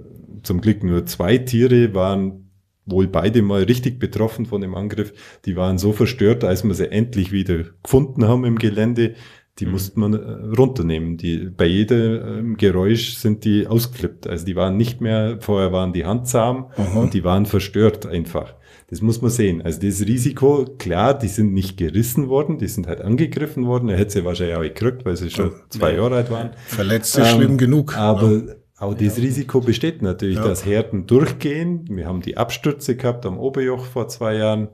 [0.43, 2.51] zum Glück nur zwei Tiere waren
[2.87, 5.13] wohl beide mal richtig betroffen von dem Angriff.
[5.47, 9.15] Die waren so verstört, als wir sie endlich wieder gefunden haben im Gelände.
[9.61, 9.73] Die mhm.
[9.73, 11.17] musste man äh, runternehmen.
[11.17, 14.27] Die, bei jedem äh, Geräusch sind die ausgeflippt.
[14.27, 16.99] Also die waren nicht mehr, vorher waren die handzahm Aha.
[16.99, 18.55] und die waren verstört einfach.
[18.91, 19.63] Das muss man sehen.
[19.63, 23.89] Also das Risiko, klar, die sind nicht gerissen worden, die sind halt angegriffen worden.
[23.89, 26.03] Er hätte sie wahrscheinlich auch gekriegt, weil sie schon zwei ja.
[26.03, 26.51] Jahre alt waren.
[26.67, 27.97] Verletzt ist ähm, schlimm genug.
[27.97, 28.55] Aber ja.
[28.79, 30.47] auch das Risiko besteht natürlich, ja.
[30.47, 31.87] dass Herden durchgehen.
[31.89, 34.69] Wir haben die Abstürze gehabt am Oberjoch vor zwei Jahren,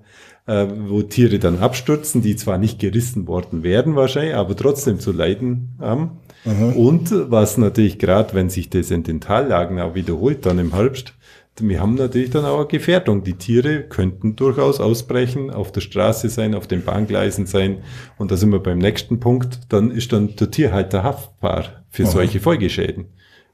[0.47, 5.13] äh, wo Tiere dann abstürzen, die zwar nicht gerissen worden werden wahrscheinlich, aber trotzdem zu
[5.13, 6.19] leiden haben.
[6.45, 6.73] Mhm.
[6.75, 11.15] Und was natürlich gerade, wenn sich das in den Tallagen auch wiederholt, dann im Herbst,
[11.59, 13.23] wir haben natürlich dann auch eine Gefährdung.
[13.23, 17.83] Die Tiere könnten durchaus ausbrechen, auf der Straße sein, auf den Bahngleisen sein.
[18.17, 19.61] Und da sind wir beim nächsten Punkt.
[19.69, 22.11] Dann ist dann der Tierhalter haftbar für Aha.
[22.11, 23.07] solche Folgeschäden.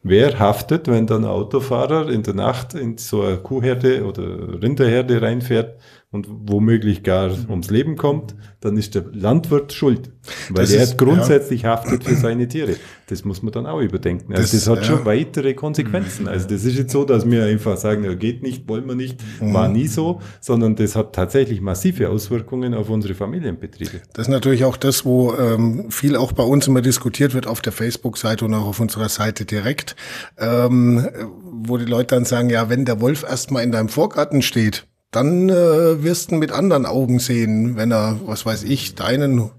[0.02, 5.20] Wer haftet, wenn dann ein Autofahrer in der Nacht in so eine Kuhherde oder Rinderherde
[5.20, 5.80] reinfährt
[6.16, 10.10] und womöglich gar ums Leben kommt, dann ist der Landwirt schuld,
[10.48, 11.70] weil das er ist, grundsätzlich ja.
[11.70, 12.76] haftet für seine Tiere.
[13.06, 14.32] Das muss man dann auch überdenken.
[14.32, 14.84] Also das, das hat ja.
[14.84, 16.26] schon weitere Konsequenzen.
[16.26, 19.20] Also das ist jetzt so, dass wir einfach sagen, ja, geht nicht, wollen wir nicht,
[19.40, 19.54] mhm.
[19.54, 24.00] war nie so, sondern das hat tatsächlich massive Auswirkungen auf unsere Familienbetriebe.
[24.14, 27.60] Das ist natürlich auch das, wo ähm, viel auch bei uns immer diskutiert wird auf
[27.60, 29.94] der Facebook-Seite und auch auf unserer Seite direkt,
[30.38, 31.06] ähm,
[31.44, 35.48] wo die Leute dann sagen, ja, wenn der Wolf erstmal in deinem Vorgarten steht, dann
[35.48, 39.50] äh, wirst du mit anderen Augen sehen, wenn er, was weiß ich, deinen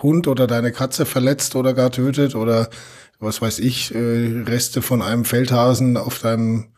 [0.00, 2.70] Hund oder deine Katze verletzt oder gar tötet oder
[3.18, 6.68] was weiß ich, äh, Reste von einem Feldhasen auf deinem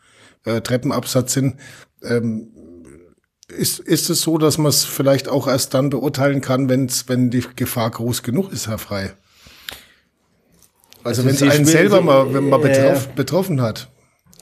[0.45, 1.57] äh, Treppenabsatz sind.
[2.01, 2.47] Ähm,
[3.49, 7.29] ist, ist es so, dass man es vielleicht auch erst dann beurteilen kann, wenn's, wenn
[7.29, 9.13] die Gefahr groß genug ist, Herr Frei?
[11.03, 13.91] Also, also wenn es einen selber mal, wenn man betroffen, betroffen hat.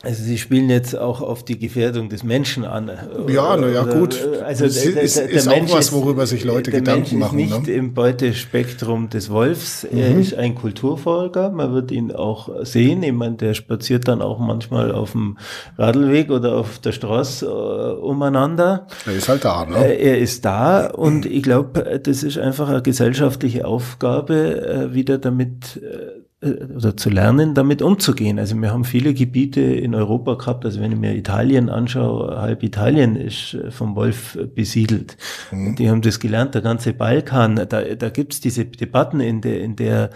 [0.03, 2.89] Also Sie spielen jetzt auch auf die Gefährdung des Menschen an.
[3.27, 4.19] Ja, na ja, gut.
[4.43, 7.37] Also das ist, der, der, ist auch was, worüber sich Leute Gedanken machen.
[7.37, 7.73] Der Mensch ist nicht ne?
[7.75, 9.85] im Beutespektrum des Wolfs.
[9.89, 9.97] Mhm.
[9.99, 11.51] Er ist ein Kulturfolger.
[11.51, 13.03] Man wird ihn auch sehen.
[13.03, 15.37] Ich meine, der spaziert dann auch manchmal auf dem
[15.77, 18.87] Radlweg oder auf der Straße äh, umeinander.
[19.05, 19.85] Er ist halt da, ne?
[19.85, 25.19] Äh, er ist da und ich glaube, das ist einfach eine gesellschaftliche Aufgabe, äh, wieder
[25.19, 28.39] damit äh, oder zu lernen, damit umzugehen.
[28.39, 32.63] Also wir haben viele Gebiete in Europa gehabt, also wenn ich mir Italien anschaue, halb
[32.63, 35.17] Italien ist äh, vom Wolf besiedelt.
[35.51, 35.75] Mhm.
[35.75, 37.57] Die haben das gelernt, der ganze Balkan.
[37.69, 40.09] Da, da gibt's diese Debatten in der, in der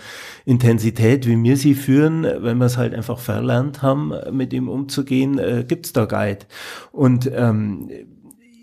[0.45, 5.37] Intensität, wie wir sie führen, wenn wir es halt einfach verlernt haben, mit ihm umzugehen,
[5.37, 6.45] äh, gibt's da Guide.
[6.91, 7.89] Und ähm,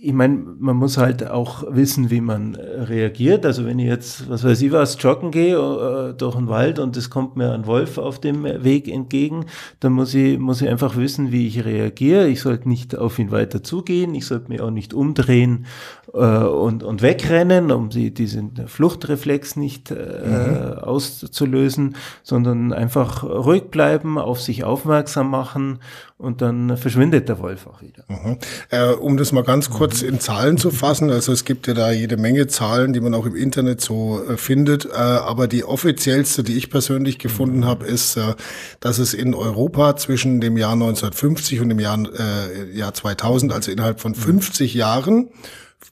[0.05, 3.47] ich meine, man muss halt auch wissen, wie man äh, reagiert.
[3.47, 6.97] Also wenn ich jetzt, was weiß ich was, joggen gehe äh, durch den Wald und
[6.97, 9.47] es kommt mir ein Wolf auf dem Weg entgegen,
[9.79, 12.27] dann muss ich, muss ich einfach wissen, wie ich reagiere.
[12.27, 15.67] Ich sollte nicht auf ihn weiter zugehen, ich sollte mich auch nicht umdrehen
[16.13, 20.79] äh, und, und wegrennen, um die, diesen Fluchtreflex nicht äh, mhm.
[20.81, 25.79] auszulösen, sondern einfach ruhig bleiben, auf sich aufmerksam machen
[26.19, 28.05] und dann verschwindet der Wolf auch wieder.
[28.09, 28.39] Mhm.
[28.71, 30.09] Äh, um das mal ganz kurz mhm.
[30.09, 33.27] in Zahlen zu fassen, also es gibt ja da jede Menge Zahlen, die man auch
[33.27, 38.17] im Internet so äh, findet, äh, aber die offiziellste, die ich persönlich gefunden habe, ist,
[38.17, 38.35] äh,
[38.81, 43.71] dass es in Europa zwischen dem Jahr 1950 und dem Jahr, äh, Jahr 2000, also
[43.71, 44.79] innerhalb von 50 mhm.
[44.79, 45.29] Jahren,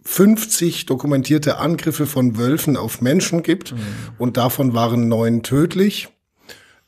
[0.04, 3.78] 50 dokumentierte Angriffe von Wölfen auf Menschen gibt mhm.
[4.18, 6.08] und davon waren neun tödlich.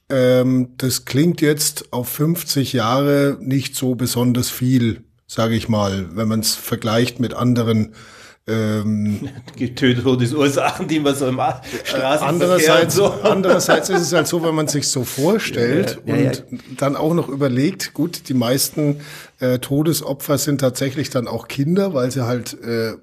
[0.09, 6.29] Ähm, das klingt jetzt auf 50 Jahre nicht so besonders viel, sage ich mal, wenn
[6.29, 7.95] man es vergleicht mit anderen
[8.47, 9.29] ähm,
[10.35, 13.07] Ursachen, die man so im Straßenverkehr andererseits, so.
[13.23, 16.59] andererseits ist es halt so, wenn man sich so vorstellt ja, ja, und ja.
[16.77, 19.01] dann auch noch überlegt, gut, die meisten
[19.39, 22.95] äh, Todesopfer sind tatsächlich dann auch Kinder, weil sie halt äh,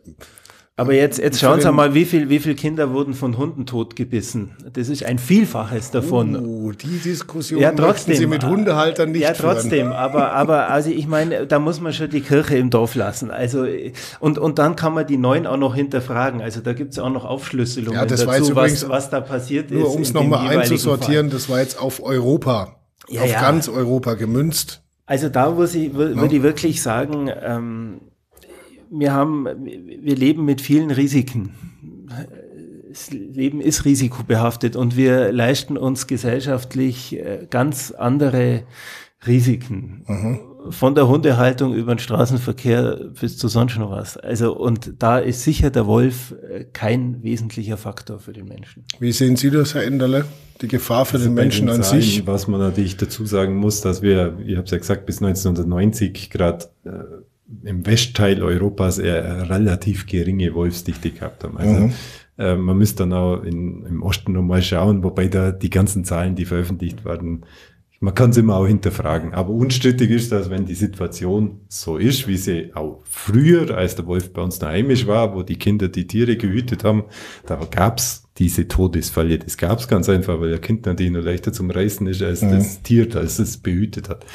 [0.80, 4.52] aber jetzt, jetzt schauen Sie mal, wie viel, wie viele Kinder wurden von Hunden totgebissen.
[4.72, 6.38] Das ist ein Vielfaches davon.
[6.38, 9.88] Oh, die Diskussion ja, trotzdem, Sie mit Hundehaltern nicht Ja, trotzdem.
[9.88, 9.92] Führen.
[9.92, 13.30] Aber, aber, also ich meine, da muss man schon die Kirche im Dorf lassen.
[13.30, 13.66] Also,
[14.22, 16.42] und, und dann kann man die Neuen auch noch hinterfragen.
[16.42, 19.82] Also da gibt es auch noch Aufschlüsselungen ja, das dazu, was, was da passiert nur
[19.82, 19.88] ist.
[19.88, 21.38] Nur um es nochmal einzusortieren, Fall.
[21.38, 22.78] das war jetzt auf Europa.
[23.10, 23.42] Ja, auf ja.
[23.42, 24.82] ganz Europa gemünzt.
[25.06, 28.00] Also da muss ich, würde ich wirklich sagen, ähm,
[28.92, 31.54] wir haben, wir leben mit vielen Risiken.
[32.90, 38.64] Das Leben ist risikobehaftet und wir leisten uns gesellschaftlich äh, ganz andere
[39.28, 40.04] Risiken.
[40.08, 40.40] Mhm.
[40.72, 44.18] Von der Hundehaltung über den Straßenverkehr bis zu sonst noch was.
[44.18, 48.86] Also, und da ist sicher der Wolf äh, kein wesentlicher Faktor für den Menschen.
[49.00, 50.26] Wie sehen Sie das, Herr Enderle?
[50.62, 52.28] Die Gefahr für also den Menschen den an Zahlen, sich?
[52.28, 56.30] Was man natürlich dazu sagen muss, dass wir, ich habe es ja gesagt, bis 1990
[56.30, 56.90] gerade äh,
[57.64, 61.58] im Westteil Europas eher relativ geringe Wolfsdichte gehabt haben.
[61.58, 61.94] Also mhm.
[62.38, 66.36] äh, man müsste dann auch in, im Osten nochmal schauen, wobei da die ganzen Zahlen,
[66.36, 67.46] die veröffentlicht werden,
[68.02, 69.34] man kann es immer auch hinterfragen.
[69.34, 74.08] Aber unstrittig ist, dass wenn die Situation so ist, wie sie auch früher, als der
[74.08, 77.04] Wolf bei uns daheimisch war, wo die Kinder die Tiere gehütet haben,
[77.46, 79.38] da gab's diese Todesfälle.
[79.38, 82.52] Das gab's ganz einfach, weil der Kind natürlich nur leichter zum Reißen ist als mhm.
[82.52, 84.26] das Tier, als es behütet hat.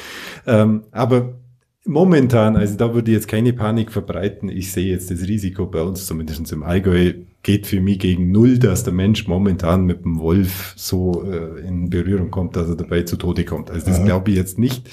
[0.45, 1.39] Ähm, aber
[1.87, 4.49] Momentan, also da würde ich jetzt keine Panik verbreiten.
[4.49, 8.57] Ich sehe jetzt das Risiko bei uns, zumindest im Allgäu, geht für mich gegen null,
[8.57, 13.03] dass der Mensch momentan mit dem Wolf so äh, in Berührung kommt, dass er dabei
[13.03, 13.69] zu Tode kommt.
[13.69, 14.89] Also das glaube ich jetzt nicht.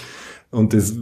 [0.51, 0.95] Und das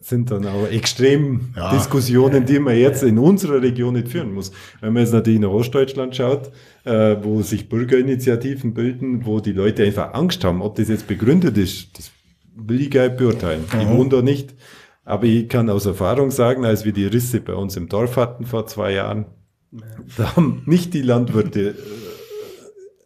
[0.00, 1.72] sind dann auch extrem ja.
[1.72, 4.52] Diskussionen, die man jetzt in unserer Region nicht führen muss.
[4.82, 6.50] Wenn man jetzt natürlich nach Ostdeutschland schaut,
[6.84, 11.56] äh, wo sich Bürgerinitiativen bilden, wo die Leute einfach Angst haben, ob das jetzt begründet
[11.56, 12.10] ist, das
[12.54, 13.64] will ich gar nicht beurteilen.
[13.72, 13.80] Mhm.
[13.80, 14.54] Ich wohne da nicht.
[15.04, 18.46] Aber ich kann aus Erfahrung sagen, als wir die Risse bei uns im Dorf hatten
[18.46, 19.26] vor zwei Jahren,
[20.16, 21.74] da haben nicht die Landwirte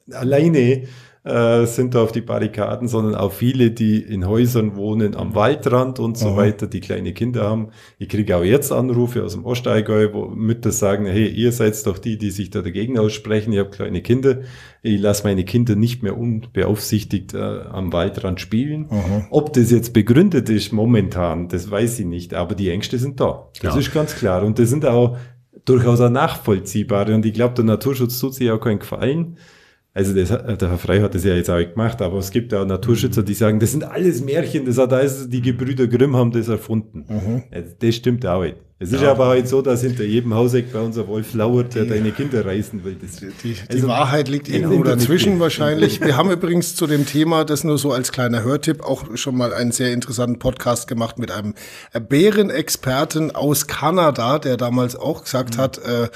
[0.08, 0.88] äh, alleine
[1.26, 5.98] äh, sind da auf die Barrikaden, sondern auch viele, die in Häusern wohnen, am Waldrand
[5.98, 6.36] und so mhm.
[6.36, 7.70] weiter, die kleine Kinder haben.
[7.98, 11.98] Ich kriege auch jetzt Anrufe aus dem Ostallgäu, wo Mütter sagen, hey, ihr seid doch
[11.98, 14.42] die, die sich da dagegen aussprechen, ich habe kleine Kinder,
[14.82, 18.82] ich lasse meine Kinder nicht mehr unbeaufsichtigt äh, am Waldrand spielen.
[18.82, 19.26] Mhm.
[19.30, 23.48] Ob das jetzt begründet ist momentan, das weiß ich nicht, aber die Ängste sind da.
[23.60, 23.80] Das ja.
[23.80, 24.44] ist ganz klar.
[24.44, 25.16] Und das sind auch
[25.64, 27.16] durchaus auch nachvollziehbare.
[27.16, 29.38] Und ich glaube, der Naturschutz tut sich auch keinen Gefallen
[29.96, 32.60] also das, der Herr Frey hat das ja jetzt auch gemacht, aber es gibt ja
[32.60, 36.32] auch Naturschützer, die sagen, das sind alles Märchen, das hat alles, die Gebrüder Grimm haben
[36.32, 37.06] das erfunden.
[37.08, 37.42] Mhm.
[37.78, 38.56] Das stimmt auch nicht.
[38.78, 39.10] Es ist ja.
[39.10, 42.84] aber halt so, dass hinter jedem Hauseck bei unser Wolf lauert, der deine Kinder reißen
[42.84, 42.98] will.
[43.00, 46.00] Das, die, die also, Wahrheit liegt irgendwo dazwischen wahrscheinlich.
[46.02, 49.54] Wir haben übrigens zu dem Thema, das nur so als kleiner Hörtipp, auch schon mal
[49.54, 51.54] einen sehr interessanten Podcast gemacht mit einem
[52.06, 55.60] Bärenexperten aus Kanada, der damals auch gesagt mhm.
[55.62, 56.08] hat, äh,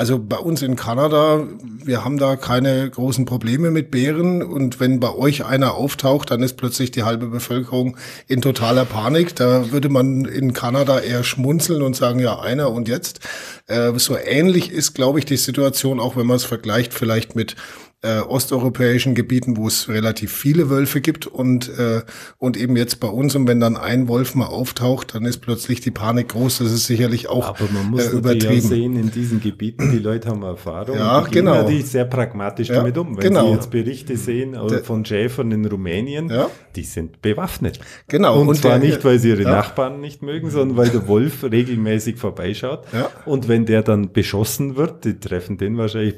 [0.00, 1.46] also bei uns in Kanada,
[1.84, 6.42] wir haben da keine großen Probleme mit Bären und wenn bei euch einer auftaucht, dann
[6.42, 9.36] ist plötzlich die halbe Bevölkerung in totaler Panik.
[9.36, 13.20] Da würde man in Kanada eher schmunzeln und sagen, ja, einer und jetzt.
[13.66, 17.54] Äh, so ähnlich ist, glaube ich, die Situation, auch wenn man es vergleicht vielleicht mit
[18.02, 22.00] äh, osteuropäischen Gebieten, wo es relativ viele Wölfe gibt und, äh,
[22.38, 23.34] und eben jetzt bei uns.
[23.36, 26.58] Und wenn dann ein Wolf mal auftaucht, dann ist plötzlich die Panik groß.
[26.58, 28.60] Das ist sicherlich auch Aber man muss äh, übertrieben.
[28.62, 30.96] sehen, in diesen Gebieten, die Leute haben Erfahrung.
[30.96, 31.56] Ja, die gehen genau.
[31.56, 33.16] natürlich sehr pragmatisch Ja, damit um.
[33.18, 33.48] Wenn genau.
[33.48, 36.48] Sie jetzt Berichte sehen äh, Der- von Schäfern in Rumänien, Ja.
[36.76, 37.80] die sind bewaffnet.
[38.08, 38.40] Genau.
[38.40, 39.50] Und, Und zwar der- nicht, weil sie ihre ja.
[39.50, 42.84] Nachbarn nicht mögen, sondern weil der Wolf regelmäßig vorbeischaut.
[42.94, 43.10] Ja.
[43.26, 46.14] Und wenn der dann beschossen wird, die treffen den wahrscheinlich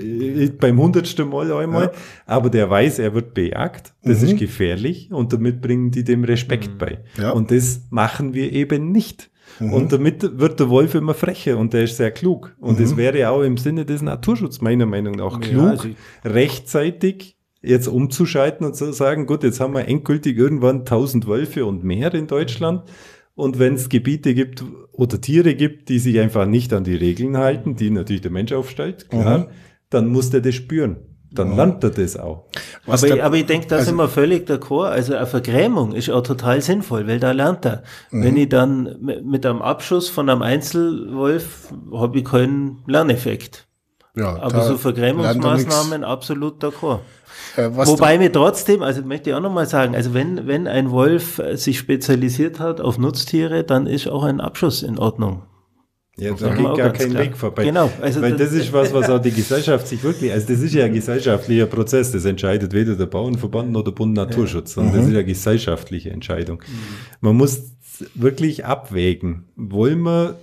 [0.00, 1.92] äh, beim hundertsten Mal einmal, Ja.
[2.26, 4.28] aber der weiß, er wird bejagt, das Mhm.
[4.28, 6.98] ist gefährlich und damit bringen die dem Respekt bei.
[7.20, 7.30] Ja.
[7.30, 9.30] Und das machen wir eben nicht.
[9.60, 12.54] Und damit wird der Wolf immer frecher und der ist sehr klug.
[12.60, 15.96] Und es wäre auch im Sinne des Naturschutzes meiner Meinung nach Ja, klug, also ich-
[16.24, 21.84] rechtzeitig jetzt umzuschalten und zu sagen, gut, jetzt haben wir endgültig irgendwann 1000 Wölfe und
[21.84, 22.82] mehr in Deutschland.
[23.34, 27.36] Und wenn es Gebiete gibt oder Tiere gibt, die sich einfach nicht an die Regeln
[27.36, 29.48] halten, die natürlich der Mensch aufstellt, klar,
[29.90, 30.96] dann muss der das spüren.
[31.32, 32.46] Dann lernt er das auch.
[32.86, 34.86] Was aber, der- aber ich denke, da also- sind wir völlig d'accord.
[34.88, 37.82] Also eine Vergrämung ist auch total sinnvoll, weil da lernt er.
[38.10, 38.22] Mhm.
[38.24, 43.66] Wenn ich dann mit einem Abschuss von einem Einzelwolf habe ich keinen Lerneffekt.
[44.14, 47.00] ja, Aber so er Vergrämungsmaßnahmen absolut d'accord.
[47.56, 51.40] Äh, Wobei mir trotzdem, also möchte ich auch nochmal sagen, also wenn, wenn ein Wolf
[51.54, 55.42] sich spezialisiert hat auf Nutztiere, dann ist auch ein Abschuss in Ordnung.
[56.18, 57.22] Ja, da geht gar kein klar.
[57.24, 57.64] Weg vorbei.
[57.64, 60.60] Genau, also Weil das- das ist was, was auch die Gesellschaft sich wirklich, also das
[60.62, 64.94] ist ja ein gesellschaftlicher Prozess, das entscheidet weder der Bauernverband noch der Bund Naturschutz, sondern
[64.94, 66.62] das ist ja eine gesellschaftliche Entscheidung.
[67.20, 67.60] Man muss
[68.14, 70.36] wirklich abwägen, wollen wir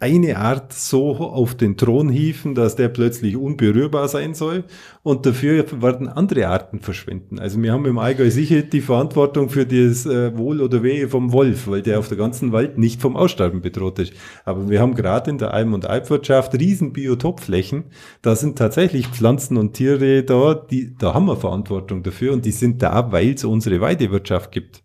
[0.00, 4.64] eine Art so auf den Thron hieven, dass der plötzlich unberührbar sein soll
[5.02, 7.38] und dafür werden andere Arten verschwinden.
[7.38, 11.32] Also wir haben im Allgäu sicher die Verantwortung für das äh, Wohl oder Wehe vom
[11.32, 14.14] Wolf, weil der auf der ganzen Welt nicht vom Aussterben bedroht ist.
[14.46, 17.84] Aber wir haben gerade in der Alm- und Alpwirtschaft riesen Biotopflächen.
[18.22, 22.52] Da sind tatsächlich Pflanzen und Tiere da, die, da haben wir Verantwortung dafür und die
[22.52, 24.79] sind da, weil es unsere Weidewirtschaft gibt.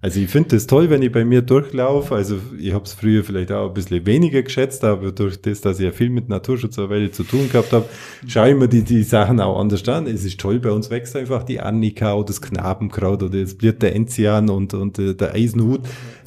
[0.00, 2.14] Also ich finde das toll, wenn ich bei mir durchlaufe.
[2.14, 5.78] Also ich habe es früher vielleicht auch ein bisschen weniger geschätzt, aber durch das, dass
[5.78, 7.86] ich ja viel mit Naturschutz eine Weile zu tun gehabt habe,
[8.26, 10.06] schaue ich mir die, die Sachen auch anders an.
[10.06, 13.94] Es ist toll, bei uns wächst einfach die Annika oder das Knabenkraut oder blüht der
[13.94, 15.82] Enzian und, und äh, der Eisenhut.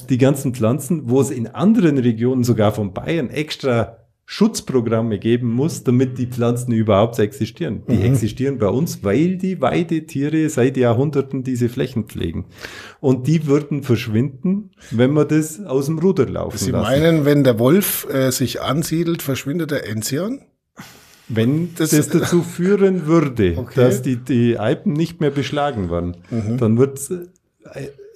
[0.08, 3.97] Die ganzen Pflanzen, wo es in anderen Regionen sogar von Bayern extra
[4.30, 7.82] Schutzprogramme geben muss, damit die Pflanzen überhaupt existieren.
[7.88, 12.44] Die existieren bei uns, weil die Weidetiere seit Jahrhunderten diese Flächen pflegen.
[13.00, 16.82] Und die würden verschwinden, wenn wir das aus dem Ruder laufen Sie lassen.
[17.00, 20.42] meinen, wenn der Wolf äh, sich ansiedelt, verschwindet der Enzian?
[21.30, 23.72] wenn das- das, dazu führen würde, Okay.
[23.76, 26.18] dass die, die Alpen nicht mehr beschlagen werden,
[26.58, 27.00] dann wird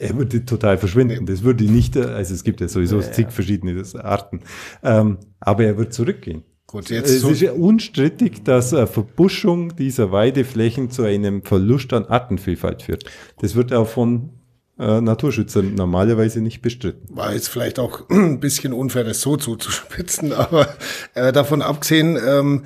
[0.03, 1.27] er würde total verschwinden.
[1.27, 4.41] Das würde nicht, also es gibt ja sowieso zig verschiedene Arten,
[4.83, 6.43] ähm, aber er wird zurückgehen.
[6.67, 12.83] Gut, jetzt Es ist ja unstrittig, dass Verbuschung dieser Weideflächen zu einem Verlust an Artenvielfalt
[12.83, 13.05] führt.
[13.41, 14.31] Das wird auch von
[14.79, 17.15] äh, Naturschützern normalerweise nicht bestritten.
[17.15, 20.67] war jetzt vielleicht auch ein bisschen unfair, das so zuzuspitzen, aber
[21.15, 22.63] äh, davon abgesehen, ähm,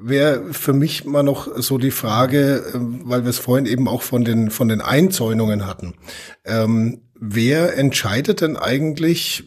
[0.00, 4.02] wäre für mich mal noch so die Frage, ähm, weil wir es vorhin eben auch
[4.02, 5.94] von den, von den Einzäunungen hatten.
[6.44, 9.44] Ähm, wer entscheidet denn eigentlich,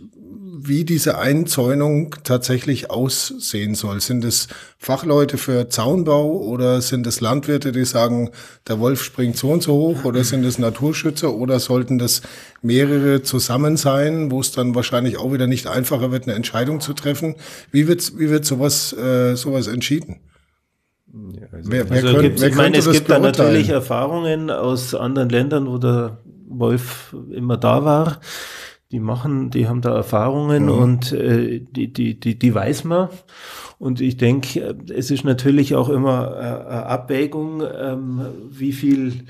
[0.64, 4.00] wie diese Einzäunung tatsächlich aussehen soll?
[4.00, 8.30] Sind es Fachleute für Zaunbau oder sind es Landwirte, die sagen,
[8.68, 12.22] der Wolf springt so und so hoch oder sind es Naturschützer oder sollten das
[12.62, 16.94] mehrere zusammen sein, wo es dann wahrscheinlich auch wieder nicht einfacher wird, eine Entscheidung zu
[16.94, 17.36] treffen?
[17.72, 20.20] Wie wird, wie wird sowas, äh, sowas entschieden?
[21.14, 21.50] Wer
[21.90, 25.30] wer, Also könnt, gibt's, wer ich meine, könnte es gibt da natürlich Erfahrungen aus anderen
[25.30, 28.20] Ländern, wo der Wolf immer da war.
[28.92, 33.08] Die machen, die haben da Erfahrungen und äh, die, die, die, die weiß man.
[33.80, 39.26] Und ich denke, es ist natürlich auch immer äh, eine Abwägung, ähm, wie viel,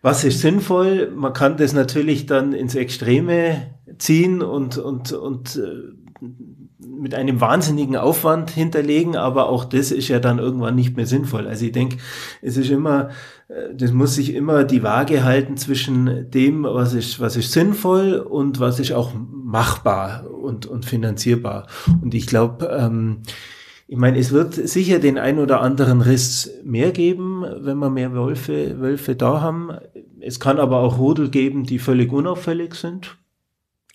[0.00, 1.12] was ist sinnvoll.
[1.14, 6.26] Man kann das natürlich dann ins Extreme ziehen und, und, und äh,
[7.02, 11.48] mit einem wahnsinnigen Aufwand hinterlegen, aber auch das ist ja dann irgendwann nicht mehr sinnvoll.
[11.48, 11.96] Also ich denke,
[12.40, 13.10] es ist immer,
[13.48, 18.14] äh, das muss sich immer die Waage halten zwischen dem, was ist, was ist sinnvoll
[18.14, 21.66] und was ist auch machbar und, und finanzierbar.
[22.00, 23.22] Und ich glaube, ähm,
[23.88, 28.14] ich meine, es wird sicher den ein oder anderen Riss mehr geben, wenn wir mehr
[28.14, 29.70] Wölfe, Wölfe da haben.
[30.20, 33.18] Es kann aber auch Rudel geben, die völlig unauffällig sind.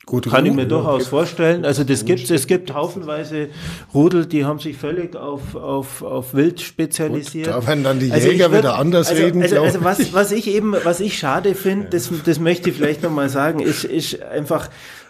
[0.07, 1.65] Gute Kann ich mir durchaus vorstellen.
[1.65, 3.49] Also das gibt es gibt haufenweise
[3.93, 7.47] Rudel, die haben sich völlig auf, auf, auf Wild spezialisiert.
[7.47, 10.31] Da werden dann die Also Jäger würd- wieder anders also, reden, Also, also was, was
[10.31, 14.23] ich eben, was ich schade finde, das, das möchte ich vielleicht nochmal sagen, ist, ist
[14.23, 14.69] einfach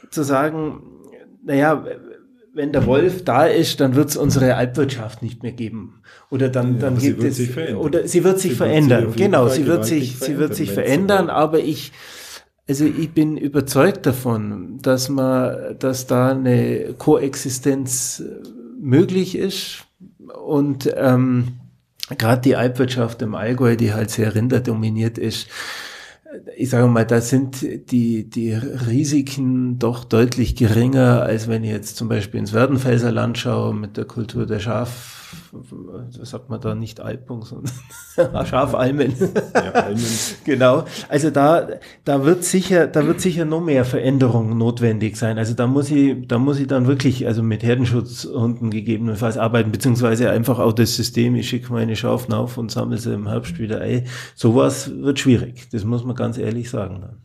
[0.09, 0.81] zu sagen,
[1.45, 1.85] naja,
[2.55, 6.01] wenn der Wolf da ist, dann wird es unsere Alpwirtschaft nicht mehr geben.
[6.31, 7.39] Oder dann, ja, dann gibt es,
[7.75, 9.03] oder sie wird sich sie verändern.
[9.03, 11.91] Wird sich genau, sie wird sich, sie wird sich verändern, aber ich,
[12.67, 18.23] also ich bin überzeugt davon, dass man, dass da eine Koexistenz
[18.79, 19.85] möglich ist.
[20.45, 21.59] Und ähm,
[22.17, 25.47] gerade die Alpwirtschaft im Allgäu, die halt sehr rinderdominiert ist,
[26.55, 27.61] ich sage mal, da sind
[27.91, 33.37] die, die Risiken doch deutlich geringer, als wenn ich jetzt zum Beispiel ins Werdenfelser Land
[33.37, 35.16] schaue mit der Kultur der Schaf,
[36.23, 37.71] sagt man da, nicht Alpung, sondern
[38.45, 39.13] Schafalmen.
[39.53, 40.05] Ja, Almen.
[40.43, 40.85] genau.
[41.09, 41.67] Also da,
[42.05, 45.37] da wird sicher, da wird sicher noch mehr Veränderung notwendig sein.
[45.37, 50.29] Also da muss ich, da muss ich dann wirklich, also mit Herdenschutzhunden gegebenenfalls arbeiten, beziehungsweise
[50.29, 53.81] einfach auch das System, ich schicke meine Schafen auf und sammle sie im Herbst wieder
[53.81, 54.05] Ei.
[54.35, 55.67] Sowas wird schwierig.
[55.71, 57.01] Das muss man ganz ehrlich sagen.
[57.01, 57.17] Dann.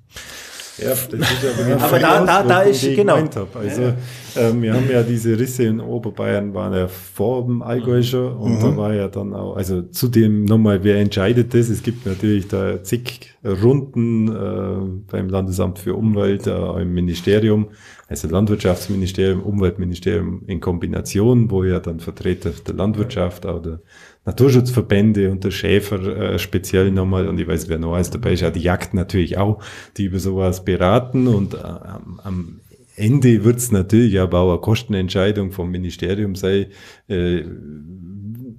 [0.79, 3.16] Ja, das ist ja aber da, da, da ist, genau.
[3.16, 3.95] Also, ja.
[4.37, 8.55] ähm, wir haben ja diese Risse in Oberbayern, waren ja vor dem Allgäu schon und
[8.55, 8.61] mhm.
[8.61, 11.68] da war ja dann auch, also zudem nochmal, wer entscheidet das?
[11.68, 17.68] Es gibt natürlich da zig Runden äh, beim Landesamt für Umwelt, äh, im Ministerium,
[18.09, 23.81] also Landwirtschaftsministerium, Umweltministerium in Kombination, wo ja dann Vertreter der Landwirtschaft oder
[24.25, 28.41] Naturschutzverbände und der Schäfer äh, speziell nochmal und ich weiß, wer noch alles dabei ist,
[28.41, 29.62] ja die Jagd natürlich auch,
[29.97, 32.61] die über sowas beraten und äh, am
[32.95, 36.66] Ende wird es natürlich aber auch eine Kostenentscheidung vom Ministerium sein,
[37.09, 37.43] äh,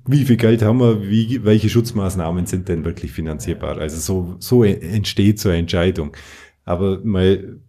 [0.06, 3.78] wie viel Geld haben wir, wie, welche Schutzmaßnahmen sind denn wirklich finanzierbar?
[3.78, 6.16] Also so, so entsteht so eine Entscheidung.
[6.66, 7.60] Aber mal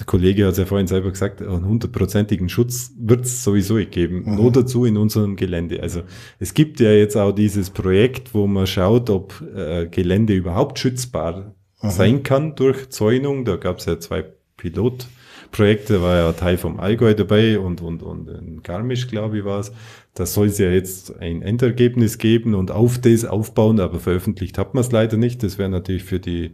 [0.00, 3.92] der Kollege hat es ja vorhin selber gesagt, einen hundertprozentigen Schutz wird es sowieso nicht
[3.92, 4.22] geben.
[4.24, 4.36] Mhm.
[4.36, 5.82] Nur dazu in unserem Gelände.
[5.82, 6.02] Also
[6.38, 11.54] es gibt ja jetzt auch dieses Projekt, wo man schaut, ob äh, Gelände überhaupt schützbar
[11.82, 11.90] mhm.
[11.90, 13.44] sein kann durch Zäunung.
[13.44, 14.24] Da gab es ja zwei
[14.56, 19.60] Pilotprojekte, war ja Teil vom Allgäu dabei und, und, und in Garmisch, glaube ich, war
[19.60, 19.70] es.
[20.14, 24.72] Da soll es ja jetzt ein Endergebnis geben und auf das aufbauen, aber veröffentlicht hat
[24.72, 25.42] man es leider nicht.
[25.42, 26.52] Das wäre natürlich für die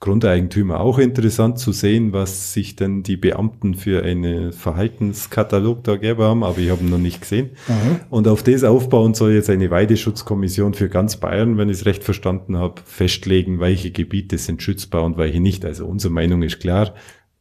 [0.00, 6.22] Grundeigentümer auch interessant zu sehen, was sich denn die Beamten für einen Verhaltenskatalog da gegeben
[6.22, 7.50] haben, aber ich habe ihn noch nicht gesehen.
[7.66, 8.00] Mhm.
[8.08, 12.04] Und auf das aufbauen soll jetzt eine Weideschutzkommission für ganz Bayern, wenn ich es recht
[12.04, 15.64] verstanden habe, festlegen, welche Gebiete sind schützbar und welche nicht.
[15.64, 16.94] Also unsere Meinung ist klar,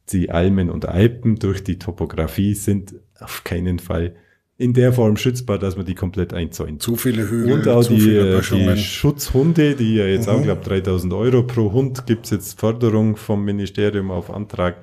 [0.09, 4.15] die Almen und Alpen durch die Topografie sind auf keinen Fall
[4.57, 6.81] in der Form schützbar, dass man die komplett einzäunt.
[6.81, 10.33] Zu viele Hügel, Und auch die, äh, die Schutzhunde, die ja jetzt mhm.
[10.33, 14.77] auch, glaube 3000 Euro pro Hund, gibt's jetzt Förderung vom Ministerium auf Antrag.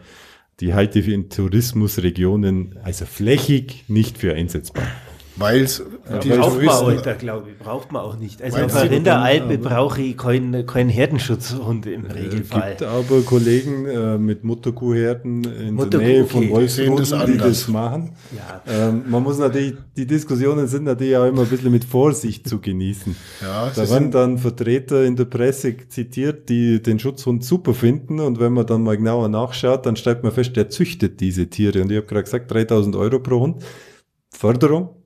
[0.61, 4.85] Die halte ich in Tourismusregionen, also flächig, nicht für einsetzbar.
[5.37, 8.41] Weil es ja, die braucht man heute, glaube ich, braucht man auch nicht.
[8.41, 12.73] Also auf in der Alpe brauche ich keinen kein Herdenschutzhund im Regelfall.
[12.73, 16.49] Es gibt aber Kollegen äh, mit Mutterkuhherden in Mutterkuh, der Nähe von.
[16.51, 18.13] Wolfsrunden, die das machen.
[18.37, 18.63] Ja.
[18.69, 22.61] Ähm, man muss natürlich, die Diskussionen sind natürlich auch immer ein bisschen mit Vorsicht zu
[22.61, 23.17] genießen.
[23.43, 28.39] Ja, da werden dann Vertreter in der Presse zitiert, die den Schutzhund super finden und
[28.39, 31.91] wenn man dann mal genauer nachschaut, dann stellt man fest, der züchtet diese Tiere und
[31.91, 33.65] ich habe gerade gesagt, 3000 Euro pro Hund.
[34.31, 35.04] Förderung,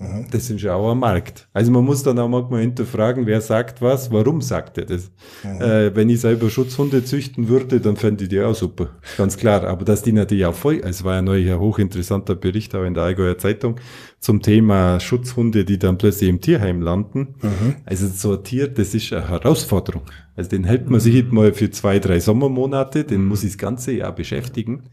[0.00, 0.26] Mhm.
[0.30, 1.46] Das ist ja auch ein Markt.
[1.52, 5.10] Also man muss dann auch manchmal hinterfragen, wer sagt was, warum sagt er das.
[5.44, 5.60] Mhm.
[5.60, 8.88] Äh, wenn ich selber Schutzhunde züchten würde, dann fände ich die auch super.
[9.18, 9.64] Ganz klar.
[9.64, 12.94] Aber dass die natürlich auch voll, es war ja neulich ein hochinteressanter Bericht auch in
[12.94, 13.76] der Allgäuer Zeitung
[14.20, 17.34] zum Thema Schutzhunde, die dann plötzlich im Tierheim landen.
[17.42, 17.76] Mhm.
[17.84, 20.02] Also so ein Tier, das ist eine Herausforderung.
[20.34, 23.58] Also den hält man sich halt mal für zwei, drei Sommermonate, den muss ich das
[23.58, 24.84] ganze Jahr beschäftigen.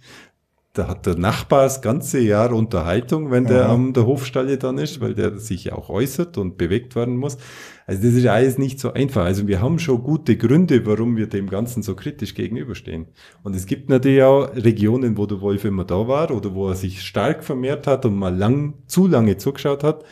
[0.78, 5.02] Da hat der Nachbar das ganze Jahr Unterhaltung, wenn der am der Hofstalle dann ist,
[5.02, 7.40] weil der sich auch äußert und bewegt werden muss.
[7.88, 9.26] Also das ist alles nicht so einfach.
[9.26, 13.08] Also wir haben schon gute Gründe, warum wir dem Ganzen so kritisch gegenüberstehen.
[13.42, 16.76] Und es gibt natürlich auch Regionen, wo der Wolf immer da war oder wo er
[16.76, 20.04] sich stark vermehrt hat und mal lang, zu lange zugeschaut hat,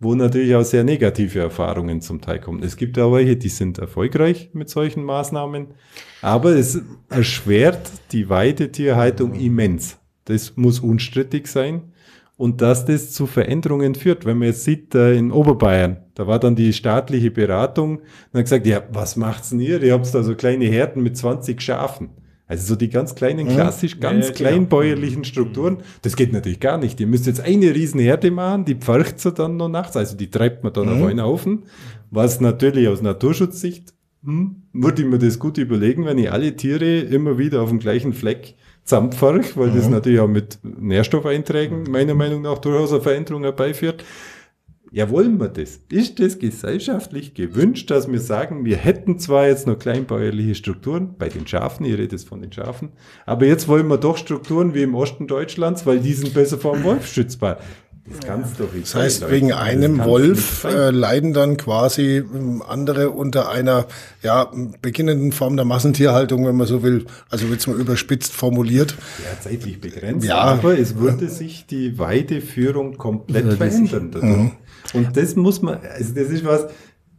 [0.00, 2.62] wo natürlich auch sehr negative Erfahrungen zum Teil kommen.
[2.62, 5.74] Es gibt auch welche, die sind erfolgreich mit solchen Maßnahmen,
[6.22, 9.98] aber es erschwert die Weidetierhaltung immens.
[10.24, 11.92] Das muss unstrittig sein.
[12.36, 14.24] Und dass das zu Veränderungen führt.
[14.24, 18.44] Wenn man jetzt sieht, äh, in Oberbayern, da war dann die staatliche Beratung und hat
[18.44, 19.80] gesagt, ja, was macht's denn ihr?
[19.82, 22.10] Ihr habt da so kleine Herden mit 20 Schafen.
[22.46, 26.76] Also so die ganz kleinen, klassisch, ganz ja, ja, kleinbäuerlichen Strukturen, das geht natürlich gar
[26.76, 27.00] nicht.
[27.00, 30.30] Ihr müsst jetzt eine riesen Herde machen, die pfercht sie dann noch nachts, also die
[30.30, 31.02] treibt man dann mhm.
[31.02, 31.62] auf einen Haufen,
[32.10, 33.94] was natürlich aus Naturschutzsicht,
[34.24, 37.78] hm, würde ich mir das gut überlegen, wenn ich alle Tiere immer wieder auf dem
[37.78, 39.76] gleichen Fleck Zampferch, weil mhm.
[39.76, 44.04] das natürlich auch mit Nährstoffeinträgen meiner Meinung nach durchaus eine Veränderung herbeiführt.
[44.94, 45.80] Ja, wollen wir das?
[45.88, 51.28] Ist das gesellschaftlich gewünscht, dass wir sagen, wir hätten zwar jetzt noch kleinbäuerliche Strukturen, bei
[51.28, 52.92] den Schafen, ihr redet von den Schafen,
[53.26, 56.74] aber jetzt wollen wir doch Strukturen wie im Osten Deutschlands, weil die sind besser vor
[56.74, 57.58] dem Wolf schützbar.
[58.06, 62.62] Das, kann's doch nicht das heißt, sein, wegen einem Wolf äh, leiden dann quasi ähm,
[62.66, 63.86] andere unter einer
[64.22, 64.50] ja,
[64.82, 67.06] beginnenden Form der Massentierhaltung, wenn man so will.
[67.30, 68.94] Also wird es mal überspitzt formuliert.
[69.24, 70.26] Ja, zeitlich begrenzt.
[70.26, 70.36] Ja.
[70.36, 74.10] Aber es würde sich die Weideführung komplett verändern.
[74.12, 74.50] Mhm.
[74.92, 76.66] Und das muss man, also das ist was,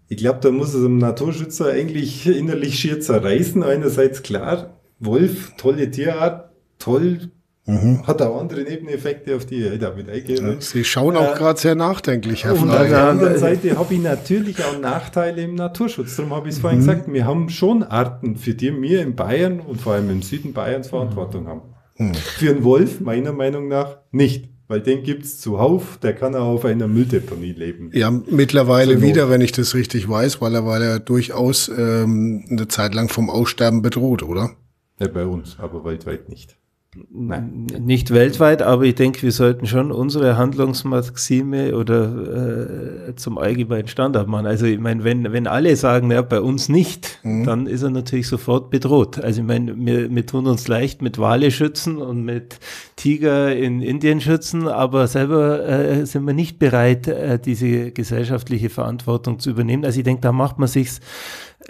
[0.08, 3.64] ich glaube, da muss es einem Naturschützer eigentlich innerlich schier zerreißen.
[3.64, 7.32] Einerseits klar, Wolf, tolle Tierart, toll,
[7.68, 8.06] Mhm.
[8.06, 10.40] Hat auch andere Nebeneffekte, auf die ich damit eingehe.
[10.40, 13.94] Ja, Sie schauen auch äh, gerade sehr nachdenklich, Herr Und auf der anderen Seite habe
[13.94, 16.16] ich natürlich auch Nachteile im Naturschutz.
[16.16, 16.86] Darum habe ich es vorhin mhm.
[16.86, 20.54] gesagt, wir haben schon Arten, für die wir in Bayern und vor allem im Süden
[20.54, 21.62] Bayerns Verantwortung haben.
[21.98, 22.14] Mhm.
[22.14, 24.50] Für einen Wolf, meiner Meinung nach, nicht.
[24.68, 27.92] Weil den gibt's zuhauf, der kann auch auf einer Mülldeponie leben.
[27.94, 32.68] Ja, mittlerweile wieder, wenn ich das richtig weiß, weil er, weil er durchaus ähm, eine
[32.68, 34.52] Zeit lang vom Aussterben bedroht, oder?
[35.00, 36.58] Ja, bei uns, aber weltweit nicht.
[37.12, 37.68] Nein.
[37.80, 44.28] Nicht weltweit, aber ich denke, wir sollten schon unsere Handlungsmaxime oder äh, zum allgemeinen Standard
[44.28, 44.46] machen.
[44.46, 47.44] Also ich meine, wenn, wenn alle sagen, ja, bei uns nicht, mhm.
[47.44, 49.20] dann ist er natürlich sofort bedroht.
[49.20, 52.60] Also ich meine, wir, wir tun uns leicht mit Wale schützen und mit
[52.96, 59.40] Tiger in Indien schützen, aber selber äh, sind wir nicht bereit, äh, diese gesellschaftliche Verantwortung
[59.40, 59.84] zu übernehmen.
[59.84, 61.02] Also ich denke, da macht man sich's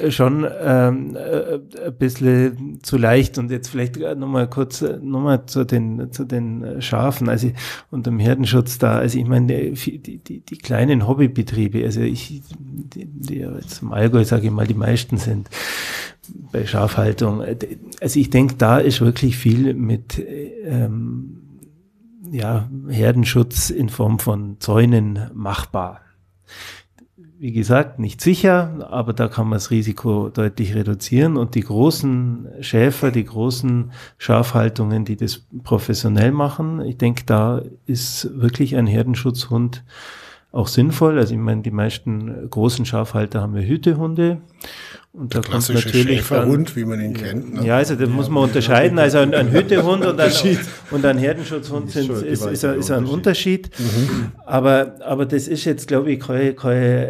[0.10, 3.38] schon ähm, äh, ein bisschen zu leicht.
[3.38, 7.52] Und jetzt vielleicht nochmal kurz nochmal zu den, zu den Schafen, also
[7.92, 8.98] und dem Herdenschutz da.
[8.98, 14.24] Also ich meine, die, die, die kleinen Hobbybetriebe, also ich, die, die jetzt im Allgäu,
[14.26, 15.50] sage ich mal, die meisten sind
[16.52, 17.44] bei Schafhaltung.
[18.02, 20.22] Also ich denke, da ist wirklich viel mit
[20.64, 21.42] ähm,
[22.32, 26.02] ja, Herdenschutz in Form von Zäunen machbar
[27.38, 31.38] wie gesagt, nicht sicher, aber da kann man das Risiko deutlich reduzieren.
[31.38, 38.30] Und die großen Schäfer, die großen Schafhaltungen, die das professionell machen, ich denke, da ist
[38.40, 39.84] wirklich ein Herdenschutzhund
[40.52, 41.20] auch sinnvoll.
[41.20, 44.42] Also ich meine, die meisten großen Schafhalter haben ja Hütehunde.
[45.18, 47.54] Und da kommt natürlich Schäferhund, dann, wie man ihn kennt.
[47.54, 47.66] Ne?
[47.66, 49.00] Ja, also da muss man unterscheiden.
[49.00, 50.32] Also ein, ein Hütehund und ein,
[50.92, 53.70] und ein Herdenschutzhund sind, ist, ist, ist, ein Unterschied.
[53.80, 54.34] Mhm.
[54.46, 57.08] Aber, aber das ist jetzt, glaube ich, kein, kein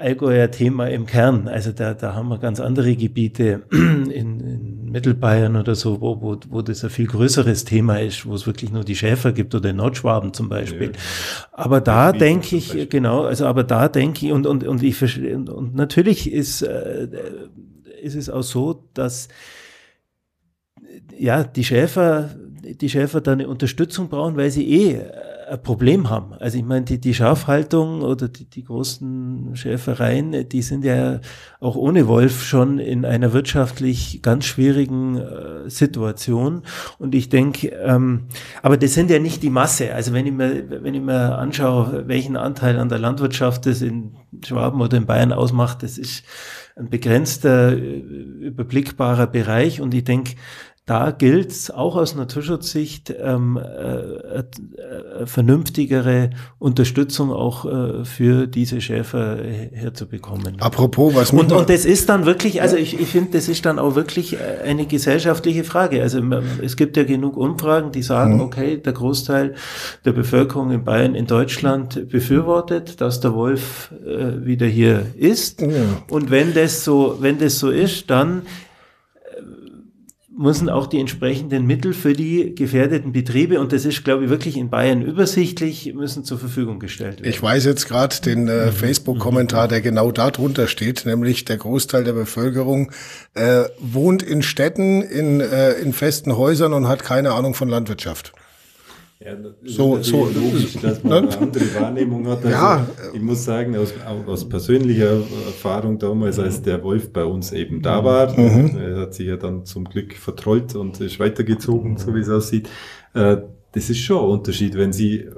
[0.00, 1.48] Allgäuer Thema im Kern.
[1.48, 4.40] Also da, da haben wir ganz andere Gebiete in
[4.92, 8.70] Mittelbayern oder so, wo, wo, wo das ein viel größeres Thema ist, wo es wirklich
[8.70, 10.92] nur die Schäfer gibt oder in Nordschwaben zum Beispiel.
[10.92, 10.98] Ja.
[11.52, 15.50] Aber da denke ich, genau, also aber da denke ich, und, und, und ich und,
[15.50, 17.08] und natürlich ist, äh,
[18.02, 19.28] ist es auch so, dass
[21.18, 22.30] ja, die Schäfer,
[22.62, 25.00] die Schäfer da eine Unterstützung brauchen, weil sie eh
[25.48, 26.34] ein Problem haben.
[26.34, 31.20] Also ich meine, die, die Schafhaltung oder die, die großen Schäfereien, die sind ja
[31.60, 36.62] auch ohne Wolf schon in einer wirtschaftlich ganz schwierigen äh, Situation.
[36.98, 38.24] Und ich denke, ähm,
[38.62, 39.94] aber das sind ja nicht die Masse.
[39.94, 44.16] Also wenn ich mir, wenn ich mir anschaue, welchen Anteil an der Landwirtschaft das in
[44.44, 46.24] Schwaben oder in Bayern ausmacht, das ist
[46.76, 49.80] ein begrenzter, äh, überblickbarer Bereich.
[49.80, 50.34] Und ich denke,
[50.84, 58.80] da gilt es auch aus Naturschutzsicht ähm, äh, äh, vernünftigere Unterstützung auch äh, für diese
[58.80, 59.38] Schäfer
[59.72, 60.60] herzubekommen.
[60.60, 63.78] Apropos, was und, und das ist dann wirklich, also ich, ich finde, das ist dann
[63.78, 66.02] auch wirklich eine gesellschaftliche Frage.
[66.02, 66.20] Also
[66.60, 68.40] es gibt ja genug Umfragen, die sagen, mhm.
[68.40, 69.54] okay, der Großteil
[70.04, 75.60] der Bevölkerung in Bayern, in Deutschland befürwortet, dass der Wolf äh, wieder hier ist.
[75.60, 75.68] Ja.
[76.10, 78.42] Und wenn das so, wenn das so ist, dann
[80.42, 84.56] müssen auch die entsprechenden Mittel für die gefährdeten Betriebe, und das ist, glaube ich, wirklich
[84.56, 87.30] in Bayern übersichtlich, müssen zur Verfügung gestellt werden.
[87.30, 88.72] Ich weiß jetzt gerade den äh, mhm.
[88.72, 92.90] Facebook-Kommentar, der genau da drunter steht, nämlich der Großteil der Bevölkerung
[93.34, 98.32] äh, wohnt in Städten, in, äh, in festen Häusern und hat keine Ahnung von Landwirtschaft.
[99.24, 102.44] Ja, so, so logisch, dass man eine andere Wahrnehmung hat.
[102.44, 102.86] Also ja.
[103.12, 103.94] Ich muss sagen, aus,
[104.26, 108.76] aus, persönlicher Erfahrung damals, als der Wolf bei uns eben da war, mhm.
[108.76, 112.68] er hat sich ja dann zum Glück vertrollt und ist weitergezogen, so wie es aussieht.
[113.14, 113.38] Äh,
[113.72, 115.28] das ist schon ein Unterschied, wenn Sie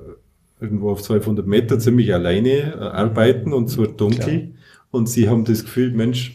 [0.61, 4.41] irgendwo auf 1200 Meter ziemlich alleine äh, arbeiten und es wird dunkel Klar.
[4.93, 6.35] und Sie haben das Gefühl, Mensch,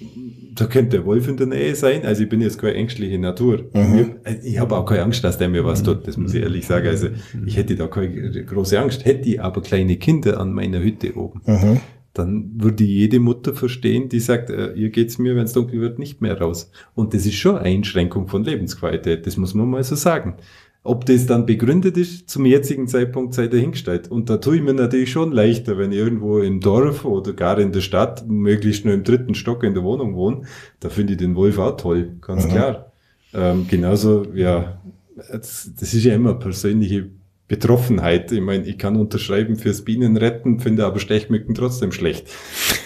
[0.53, 2.05] da könnte der Wolf in der Nähe sein.
[2.05, 3.65] Also ich bin jetzt keine ängstliche Natur.
[3.73, 4.17] Mhm.
[4.43, 6.87] Ich habe auch keine Angst, dass der mir was tut, das muss ich ehrlich sagen.
[6.87, 7.07] Also
[7.45, 9.05] ich hätte da keine große Angst.
[9.05, 11.79] Hätte ich aber kleine Kinder an meiner Hütte oben, mhm.
[12.13, 15.99] dann würde jede Mutter verstehen, die sagt, äh, ihr geht's mir, wenn es dunkel wird,
[15.99, 16.71] nicht mehr raus.
[16.95, 20.35] Und das ist schon eine Einschränkung von Lebensqualität, das muss man mal so sagen.
[20.83, 24.09] Ob das dann begründet ist, zum jetzigen Zeitpunkt sei dahingestellt.
[24.09, 27.59] Und da tue ich mir natürlich schon leichter, wenn ich irgendwo im Dorf oder gar
[27.59, 30.43] in der Stadt, möglichst nur im dritten Stock in der Wohnung wohne,
[30.79, 32.49] da finde ich den Wolf auch toll, ganz mhm.
[32.49, 32.91] klar.
[33.33, 34.81] Ähm, genauso, ja,
[35.15, 37.09] das ist ja immer persönliche
[37.49, 38.31] Betroffenheit.
[38.31, 42.27] Ich meine, ich kann unterschreiben fürs Bienenretten, finde aber Stechmücken trotzdem schlecht.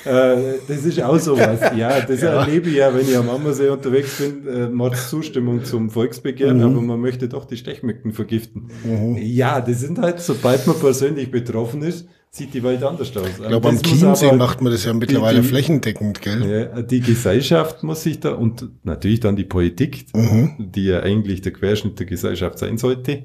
[0.06, 0.38] äh,
[0.68, 1.60] das ist auch sowas.
[1.76, 2.42] Ja, das ja.
[2.42, 6.64] erlebe ich ja, wenn ich am Ammersee unterwegs bin, äh, Mords Zustimmung zum Volksbegehren, mhm.
[6.64, 8.70] aber man möchte doch die Stechmücken vergiften.
[8.84, 9.18] Mhm.
[9.18, 13.28] Ja, das sind halt, sobald man persönlich betroffen ist, sieht die Welt anders aus.
[13.28, 16.70] Ich glaube, am Chiemsee macht man das ja mittlerweile die, flächendeckend, gell?
[16.74, 20.56] Ja, die Gesellschaft muss sich da, und natürlich dann die Politik, mhm.
[20.58, 23.24] die ja eigentlich der Querschnitt der Gesellschaft sein sollte,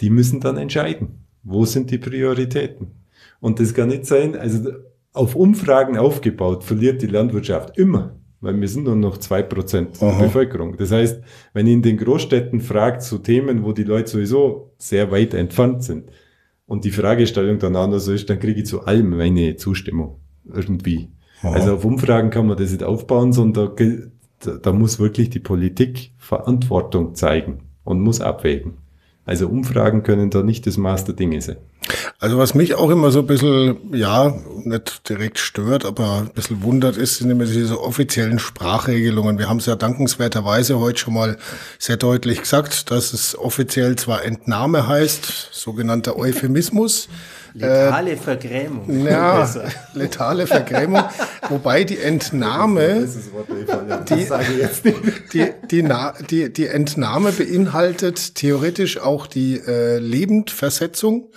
[0.00, 2.88] die müssen dann entscheiden, wo sind die Prioritäten.
[3.40, 4.70] Und das kann nicht sein, also
[5.12, 10.12] auf Umfragen aufgebaut verliert die Landwirtschaft immer, weil wir sind nur noch zwei Prozent der
[10.12, 10.76] Bevölkerung.
[10.76, 11.22] Das heißt,
[11.54, 15.82] wenn ihr in den Großstädten fragt zu Themen, wo die Leute sowieso sehr weit entfernt
[15.82, 16.10] sind
[16.66, 21.08] und die Fragestellung dann anders ist, dann kriege ich zu allem meine Zustimmung irgendwie.
[21.42, 21.52] Aha.
[21.52, 23.74] Also auf Umfragen kann man das nicht aufbauen, sondern
[24.40, 28.74] da, da muss wirklich die Politik Verantwortung zeigen und muss abwägen.
[29.26, 31.56] Also Umfragen können da nicht das Maß der Dinge sein.
[32.20, 36.62] Also was mich auch immer so ein bisschen, ja, nicht direkt stört, aber ein bisschen
[36.62, 39.38] wundert ist, sind immer diese offiziellen Sprachregelungen.
[39.38, 41.36] Wir haben es ja dankenswerterweise heute schon mal
[41.78, 47.08] sehr deutlich gesagt, dass es offiziell zwar Entnahme heißt, sogenannter Euphemismus,
[47.56, 49.06] Letale äh, Vergrämung.
[49.06, 49.48] Ja,
[49.94, 51.04] letale Vergrämung.
[51.48, 53.08] Wobei die Entnahme,
[54.08, 54.26] die,
[55.32, 55.88] die, die,
[56.30, 61.30] die, die Entnahme beinhaltet theoretisch auch die äh, Lebendversetzung.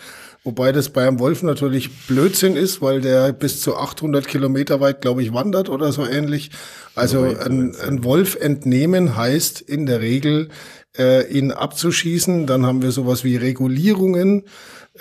[0.44, 5.02] Wobei das bei einem Wolf natürlich Blödsinn ist, weil der bis zu 800 Kilometer weit,
[5.02, 6.52] glaube ich, wandert oder so ähnlich.
[6.96, 10.50] Also ein, ein Wolf entnehmen heißt in der Regel,
[10.98, 12.48] äh, ihn abzuschießen.
[12.48, 14.44] Dann haben wir sowas wie Regulierungen.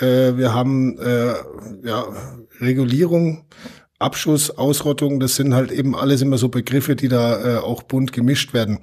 [0.00, 1.34] Äh, wir haben äh,
[1.84, 2.06] ja,
[2.60, 3.44] Regulierung,
[3.98, 8.12] Abschuss, Ausrottung, das sind halt eben alles immer so Begriffe, die da äh, auch bunt
[8.12, 8.78] gemischt werden.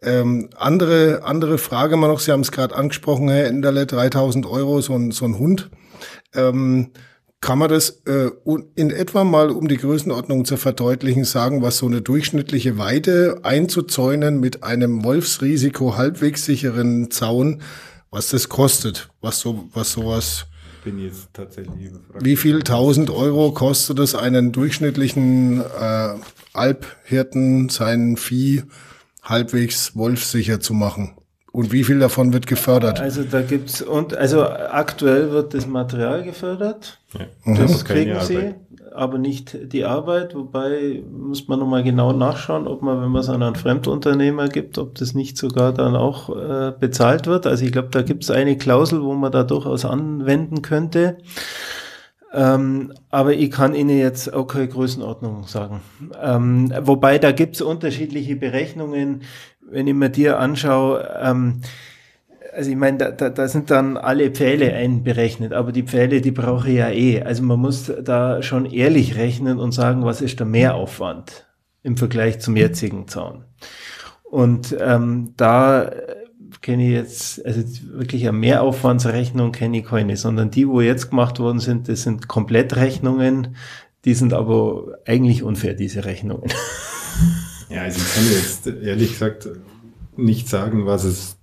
[0.00, 4.80] Ähm, andere, andere Frage mal noch, Sie haben es gerade angesprochen, Herr Enderle, 3000 Euro,
[4.80, 5.70] so ein, so ein Hund.
[6.34, 6.92] Ähm,
[7.40, 8.30] kann man das äh,
[8.74, 14.40] in etwa mal, um die Größenordnung zu verdeutlichen, sagen, was so eine durchschnittliche Weide einzuzäunen
[14.40, 17.62] mit einem Wolfsrisiko halbwegs sicheren Zaun,
[18.10, 20.46] was das kostet, was so, was sowas
[20.84, 22.24] bin jetzt tatsächlich überfragt.
[22.24, 26.14] Wie viel tausend Euro kostet es einen durchschnittlichen äh,
[26.52, 28.64] Alphirten, sein Vieh
[29.22, 31.16] halbwegs wolfsicher zu machen?
[31.52, 33.00] Und wie viel davon wird gefördert?
[33.00, 37.00] Also da gibt's und also aktuell wird das Material gefördert.
[37.44, 38.54] Ja, das kriegen sie
[38.92, 43.28] aber nicht die Arbeit, wobei muss man nochmal genau nachschauen, ob man, wenn man es
[43.28, 47.46] an einen Fremdunternehmer gibt, ob das nicht sogar dann auch äh, bezahlt wird.
[47.46, 51.18] Also ich glaube, da gibt es eine Klausel, wo man da durchaus anwenden könnte.
[52.32, 55.80] Ähm, aber ich kann Ihnen jetzt auch keine Größenordnung sagen.
[56.22, 59.22] Ähm, wobei da gibt es unterschiedliche Berechnungen.
[59.60, 61.62] Wenn ich mir dir anschaue, ähm,
[62.52, 66.30] also ich meine, da, da, da sind dann alle Pfähle einberechnet, aber die Pfähle, die
[66.30, 67.22] brauche ich ja eh.
[67.22, 71.46] Also man muss da schon ehrlich rechnen und sagen, was ist der Mehraufwand
[71.82, 73.44] im Vergleich zum jetzigen Zaun.
[74.24, 75.90] Und ähm, da
[76.60, 81.38] kenne ich jetzt, also wirklich eine Mehraufwandsrechnung kenne ich keine, sondern die, wo jetzt gemacht
[81.38, 83.56] worden sind, das sind Komplettrechnungen,
[84.04, 86.50] die sind aber eigentlich unfair, diese Rechnungen.
[87.68, 89.48] Ja, also ich kann jetzt ehrlich gesagt
[90.16, 91.39] nicht sagen, was es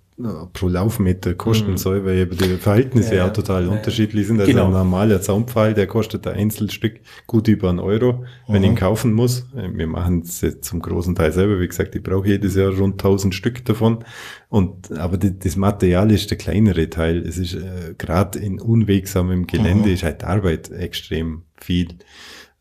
[0.51, 1.77] pro Laufmeter kosten mhm.
[1.77, 3.69] soll, weil die Verhältnisse ja, ja total ja.
[3.69, 4.39] unterschiedlich sind.
[4.39, 4.65] Also genau.
[4.65, 8.63] ein normaler Zaunpfahl, der kostet ein Einzelstück gut über einen Euro, wenn mhm.
[8.63, 9.45] ich ihn kaufen muss.
[9.53, 11.59] Wir machen es jetzt zum großen Teil selber.
[11.59, 14.03] Wie gesagt, ich brauche jedes Jahr rund 1000 Stück davon.
[14.49, 17.19] Und, aber die, das Material ist der kleinere Teil.
[17.19, 19.93] Es ist äh, gerade in unwegsamem Gelände mhm.
[19.93, 21.89] ist halt Arbeit extrem viel.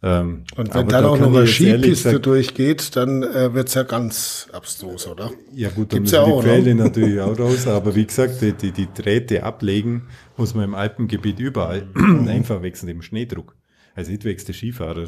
[0.02, 4.46] Ähm, und wenn dann da auch noch eine Skipiste durchgeht, dann äh, wird's ja ganz
[4.52, 5.30] abstrus, oder?
[5.54, 6.84] Ja gut, dann Gibt's müssen ja auch, die Pfähle ne?
[6.84, 11.40] natürlich auch raus, aber wie gesagt, die, die, die Drähte ablegen muss man im Alpengebiet
[11.40, 11.88] überall
[12.28, 13.56] einfach wechseln, im Schneedruck.
[13.96, 15.06] Also ich wächst der Skifahrer.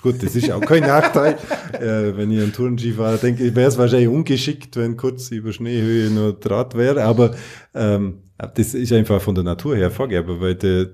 [0.00, 1.36] Gut, das ist auch kein Nachteil.
[1.72, 6.34] äh, wenn ich an Tourenskifahrer denke, wäre es wahrscheinlich ungeschickt, wenn kurz über Schneehöhe nur
[6.34, 7.34] Draht wäre, aber
[7.74, 8.22] ähm,
[8.54, 10.86] das ist einfach von der Natur her vorgegeben, weil der,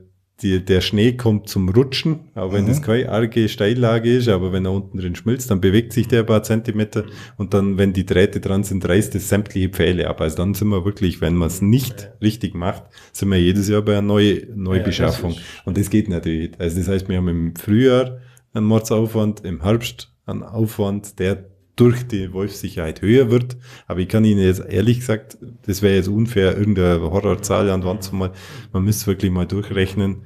[0.42, 2.68] die, der Schnee kommt zum Rutschen, auch wenn mhm.
[2.68, 6.20] das keine arge Steillage ist, aber wenn er unten drin schmilzt, dann bewegt sich der
[6.20, 7.04] ein paar Zentimeter
[7.36, 10.20] und dann, wenn die Drähte dran sind, reißt es sämtliche Pfähle ab.
[10.20, 12.82] Also dann sind wir wirklich, wenn man es nicht richtig macht,
[13.12, 15.32] sind wir jedes Jahr bei einer Neu Neubeschaffung.
[15.32, 16.58] Ja, und das geht natürlich.
[16.58, 18.18] Also das heißt, wir haben im Frühjahr
[18.52, 21.44] einen Mordsaufwand, im Herbst einen Aufwand, der
[21.76, 23.56] durch die Wolfssicherheit höher wird.
[23.86, 28.04] Aber ich kann Ihnen jetzt ehrlich gesagt, das wäre jetzt unfair, irgendeine Horrorzahl an Wand
[28.04, 28.32] zu mal.
[28.72, 30.22] Man müsste wirklich mal durchrechnen.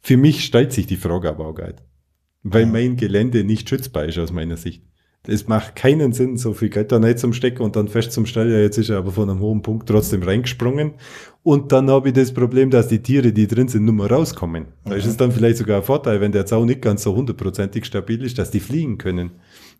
[0.00, 1.82] Für mich stellt sich die Frage aber auch nicht.
[2.42, 4.82] Weil mein Gelände nicht schützbar ist aus meiner Sicht.
[5.26, 8.26] es macht keinen Sinn, so viel Geld da nicht zum Stecken und dann fest zum
[8.26, 8.50] Stall.
[8.50, 10.94] Ja, jetzt ist er aber von einem hohen Punkt trotzdem reingesprungen.
[11.42, 14.66] Und dann habe ich das Problem, dass die Tiere, die drin sind, nur mal rauskommen.
[14.84, 17.86] Da ist es dann vielleicht sogar ein Vorteil, wenn der Zaun nicht ganz so hundertprozentig
[17.86, 19.30] stabil ist, dass die fliegen können.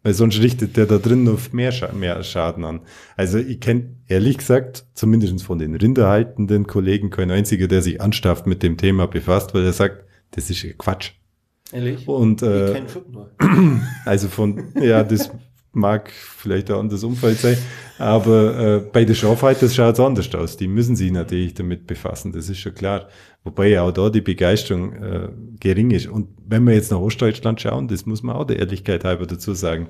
[0.05, 2.83] Weil sonst richtet der da drin noch mehr, Scha mehr Schaden an.
[3.17, 8.47] Also ich kenne ehrlich gesagt, zumindest von den rinderhaltenden Kollegen, kein einziger, der sich anstafft
[8.47, 11.13] mit dem Thema befasst, weil er sagt, das ist Quatsch.
[11.73, 12.07] Ehrlich?
[12.07, 12.83] Und, äh,
[14.05, 15.31] also von, ja, das
[15.75, 17.57] mag vielleicht ein anderes Umfeld sein,
[17.99, 20.57] aber äh, bei der Schafhalter schaut es anders aus.
[20.57, 23.09] Die müssen sich natürlich damit befassen, das ist schon klar.
[23.45, 25.29] Wobei auch da die Begeisterung äh,
[25.61, 26.07] gering ist.
[26.07, 29.53] Und wenn wir jetzt nach Ostdeutschland schauen, das muss man auch der Ehrlichkeit halber dazu
[29.53, 29.89] sagen,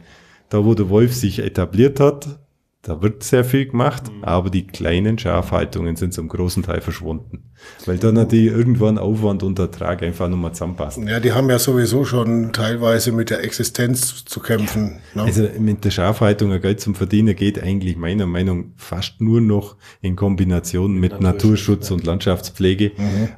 [0.49, 2.41] da wo der Wolf sich etabliert hat,
[2.85, 4.25] da wird sehr viel gemacht, mhm.
[4.25, 7.45] aber die kleinen Schafhaltungen sind zum großen Teil verschwunden.
[7.87, 11.09] Weil dann natürlich irgendwann Aufwand und Ertrag einfach nur mal zusammenpassen.
[11.09, 15.01] Ja, die haben ja sowieso schon teilweise mit der Existenz zu kämpfen.
[15.15, 15.23] Ne?
[15.23, 19.41] Also mit der Schafhaltung ein Geld zum Verdienen geht eigentlich meiner Meinung nach fast nur
[19.41, 23.29] noch in Kombination mit Naturschutz, Naturschutz und Landschaftspflege, mhm.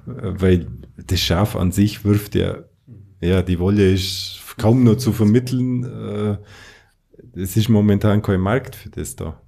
[0.41, 0.67] weil
[0.97, 2.65] das Schaf an sich wirft ja,
[3.21, 5.85] ja, die Wolle ist kaum nur zu vermitteln.
[5.85, 6.37] Äh,
[7.37, 9.41] es ist momentan kein Markt für das da.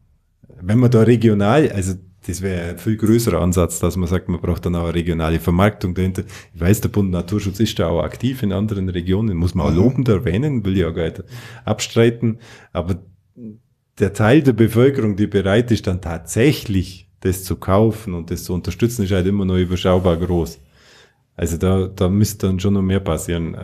[0.61, 1.95] Wenn man da regional, also
[2.27, 5.41] das wäre ein viel größerer Ansatz, dass man sagt, man braucht dann auch eine regionale
[5.41, 6.25] Vermarktung dahinter.
[6.55, 9.71] Ich weiß, der Bund Naturschutz ist da auch aktiv in anderen Regionen, muss man auch
[9.71, 9.77] mhm.
[9.77, 11.23] lobend erwähnen, will ich auch gar nicht
[11.65, 12.39] abstreiten.
[12.73, 13.03] Aber
[13.99, 18.53] der Teil der Bevölkerung, die bereit ist, dann tatsächlich das zu kaufen und das zu
[18.53, 20.61] unterstützen, ist halt immer noch überschaubar groß.
[21.35, 23.57] Also da, da müsste dann schon noch mehr passieren.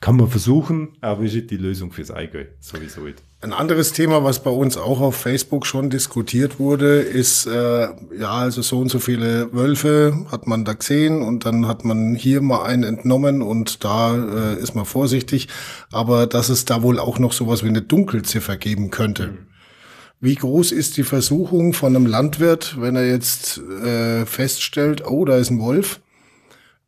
[0.00, 3.22] Kann man versuchen, aber ist die Lösung fürs Allgäu, sowieso nicht.
[3.40, 7.88] Ein anderes Thema, was bei uns auch auf Facebook schon diskutiert wurde, ist, äh,
[8.18, 12.14] ja, also so und so viele Wölfe hat man da gesehen und dann hat man
[12.14, 15.48] hier mal einen entnommen und da äh, ist man vorsichtig,
[15.90, 19.28] aber dass es da wohl auch noch sowas wie eine Dunkelziffer geben könnte.
[19.28, 19.38] Mhm.
[20.20, 25.36] Wie groß ist die Versuchung von einem Landwirt, wenn er jetzt äh, feststellt, oh, da
[25.36, 26.00] ist ein Wolf,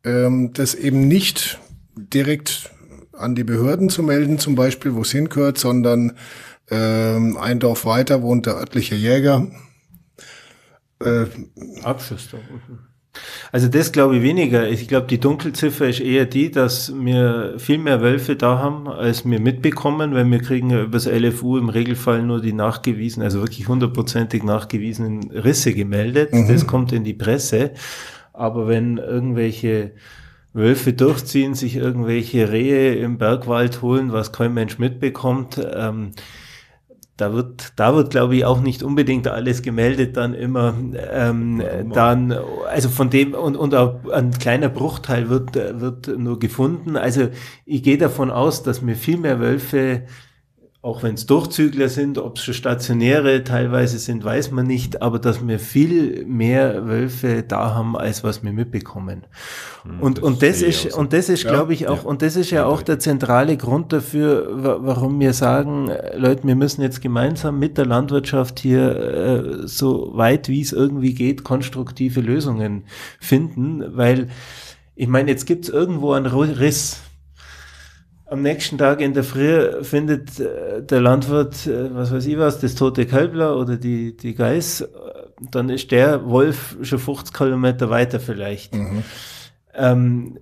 [0.05, 1.59] ähm, das eben nicht
[1.95, 2.71] direkt
[3.13, 6.13] an die Behörden zu melden, zum Beispiel, wo es hingehört, sondern
[6.69, 9.47] ähm, ein Dorf weiter wohnt der örtliche Jäger.
[10.99, 11.25] Äh,
[11.83, 12.29] Abschuss.
[13.51, 14.67] Also das glaube ich weniger.
[14.67, 19.25] Ich glaube, die Dunkelziffer ist eher die, dass wir viel mehr Wölfe da haben, als
[19.25, 23.67] wir mitbekommen, weil wir kriegen ja übers LFU im Regelfall nur die nachgewiesenen, also wirklich
[23.67, 26.33] hundertprozentig nachgewiesenen Risse gemeldet.
[26.33, 26.47] Mhm.
[26.47, 27.71] Das kommt in die Presse.
[28.33, 29.93] Aber wenn irgendwelche
[30.55, 35.59] Wölfe durchziehen, sich irgendwelche Rehe im Bergwald holen, was kein Mensch mitbekommt.
[35.75, 36.11] Ähm,
[37.17, 40.73] da wird, da wird, glaube ich, auch nicht unbedingt alles gemeldet, dann immer,
[41.11, 41.61] ähm,
[41.93, 42.33] dann,
[42.69, 46.97] also von dem, und, und auch ein kleiner Bruchteil wird, wird nur gefunden.
[46.97, 47.29] Also
[47.65, 50.03] ich gehe davon aus, dass wir viel mehr Wölfe
[50.85, 55.17] auch wenn es Durchzügler sind, ob es schon stationäre teilweise sind, weiß man nicht, aber
[55.17, 59.23] dass wir viel mehr Wölfe da haben, als was wir mitbekommen.
[59.81, 62.09] Hm, und, das und das ist, und das ist, ja, glaube ich, auch, ja.
[62.09, 64.47] und das ist ja auch der zentrale Grund dafür,
[64.83, 70.49] warum wir sagen, Leute, wir müssen jetzt gemeinsam mit der Landwirtschaft hier äh, so weit
[70.49, 72.83] wie es irgendwie geht, konstruktive Lösungen
[73.19, 74.27] finden, weil
[74.93, 77.01] ich meine, jetzt gibt es irgendwo einen Riss
[78.27, 82.59] am nächsten Tag in der Früh findet äh, der Landwirt, äh, was weiß ich was,
[82.59, 84.87] das tote Kälbler oder die, die Geiß,
[85.51, 88.75] dann ist der Wolf schon 50 Kilometer weiter vielleicht.
[88.75, 89.03] Mhm.
[89.73, 90.39] Ähm,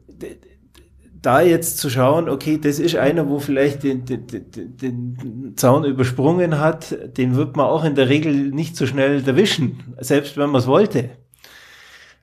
[1.21, 5.85] da jetzt zu schauen, okay, das ist einer, wo vielleicht den, den, den, den Zaun
[5.85, 10.49] übersprungen hat, den wird man auch in der Regel nicht so schnell erwischen, selbst wenn
[10.49, 11.11] man es wollte.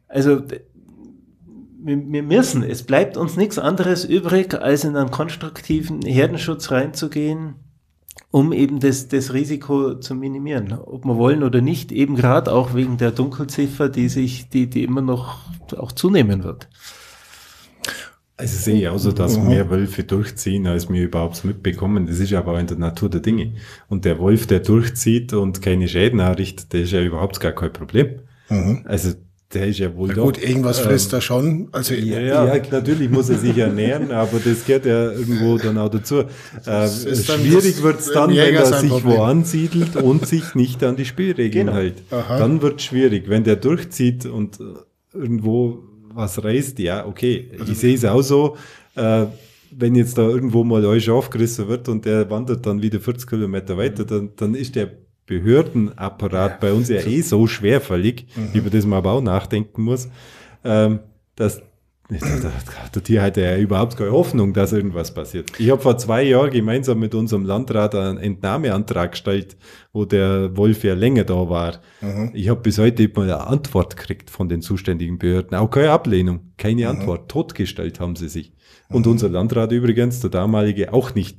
[0.06, 0.42] Also
[1.82, 7.54] wir, müssen, es bleibt uns nichts anderes übrig, als in einen konstruktiven Herdenschutz reinzugehen,
[8.30, 10.72] um eben das, das Risiko zu minimieren.
[10.72, 14.84] Ob wir wollen oder nicht, eben gerade auch wegen der Dunkelziffer, die sich, die, die
[14.84, 15.38] immer noch
[15.76, 16.68] auch zunehmen wird.
[18.36, 19.48] Also sehe ich auch so, dass mhm.
[19.48, 22.06] mehr Wölfe durchziehen, als wir überhaupt mitbekommen.
[22.06, 23.52] Das ist aber auch in der Natur der Dinge.
[23.88, 27.72] Und der Wolf, der durchzieht und keine Schäden errichtet, der ist ja überhaupt gar kein
[27.72, 28.20] Problem.
[28.48, 28.82] Mhm.
[28.86, 29.12] Also
[29.52, 31.68] der ist ja wohl Na gut, irgendwas ähm, frisst er schon.
[31.72, 32.54] Also, ja, ja.
[32.54, 36.20] ja, natürlich muss er sich ernähren, aber das gehört ja irgendwo dann auch dazu.
[36.64, 39.18] Äh, schwierig wird es dann, wenn er sich Problem.
[39.18, 41.78] wo ansiedelt und sich nicht an die Spielregeln genau.
[41.78, 42.02] hält.
[42.10, 42.38] Aha.
[42.38, 43.28] Dann wird es schwierig.
[43.28, 45.82] Wenn der durchzieht und äh, irgendwo
[46.14, 47.50] was reißt, ja, okay.
[47.68, 48.56] Ich sehe es auch so.
[48.94, 49.26] Äh,
[49.72, 53.76] wenn jetzt da irgendwo mal euch aufgerissen wird und der wandert dann wieder 40 Kilometer
[53.76, 54.90] weiter, dann, dann ist der
[55.30, 56.58] Behördenapparat ja.
[56.60, 58.50] bei uns ja eh so schwerfällig, mhm.
[58.52, 60.08] über das man aber auch nachdenken muss,
[60.64, 60.98] ähm,
[61.36, 61.62] dass
[62.10, 65.52] der Tier hatte ja überhaupt keine Hoffnung, dass irgendwas passiert.
[65.60, 69.56] Ich habe vor zwei Jahren gemeinsam mit unserem Landrat einen Entnahmeantrag gestellt,
[69.92, 71.80] wo der Wolf ja länger da war.
[72.00, 72.32] Mhm.
[72.34, 75.56] Ich habe bis heute mal eine Antwort gekriegt von den zuständigen Behörden.
[75.56, 76.88] Auch keine Ablehnung, keine mhm.
[76.88, 77.30] Antwort.
[77.30, 78.52] Totgestellt haben sie sich.
[78.90, 79.12] Und mhm.
[79.12, 81.38] unser Landrat übrigens, der damalige, auch nicht.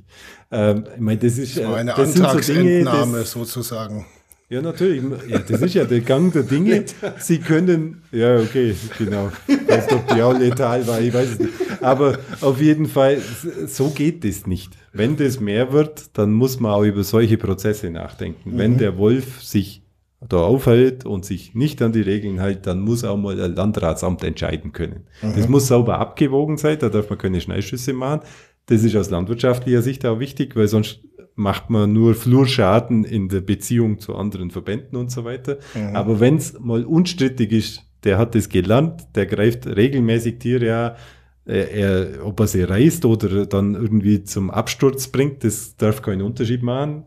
[0.50, 4.06] Ähm, ich meine, das ist das war eine das Antragsentnahme so Dinge, sozusagen.
[4.52, 5.02] Ja, natürlich.
[5.28, 6.84] Ja, das ist ja der Gang der Dinge.
[7.18, 9.32] Sie können, ja, okay, genau.
[9.66, 11.52] Weiß doch, die auch letal war, ich weiß es nicht.
[11.80, 13.18] Aber auf jeden Fall,
[13.66, 14.76] so geht das nicht.
[14.92, 18.52] Wenn das mehr wird, dann muss man auch über solche Prozesse nachdenken.
[18.52, 18.58] Mhm.
[18.58, 19.81] Wenn der Wolf sich
[20.28, 24.22] da aufhält und sich nicht an die Regeln hält, dann muss auch mal ein Landratsamt
[24.24, 25.06] entscheiden können.
[25.22, 25.34] Mhm.
[25.36, 28.20] Das muss sauber abgewogen sein, da darf man keine Schnellschüsse machen.
[28.66, 31.00] Das ist aus landwirtschaftlicher Sicht auch wichtig, weil sonst
[31.34, 35.58] macht man nur Flurschaden in der Beziehung zu anderen Verbänden und so weiter.
[35.74, 35.96] Mhm.
[35.96, 40.96] Aber wenn es mal unstrittig ist, der hat das gelernt, der greift regelmäßig Tiere an,
[41.44, 46.62] er, ob er sie reißt oder dann irgendwie zum Absturz bringt, das darf keinen Unterschied
[46.62, 47.04] machen,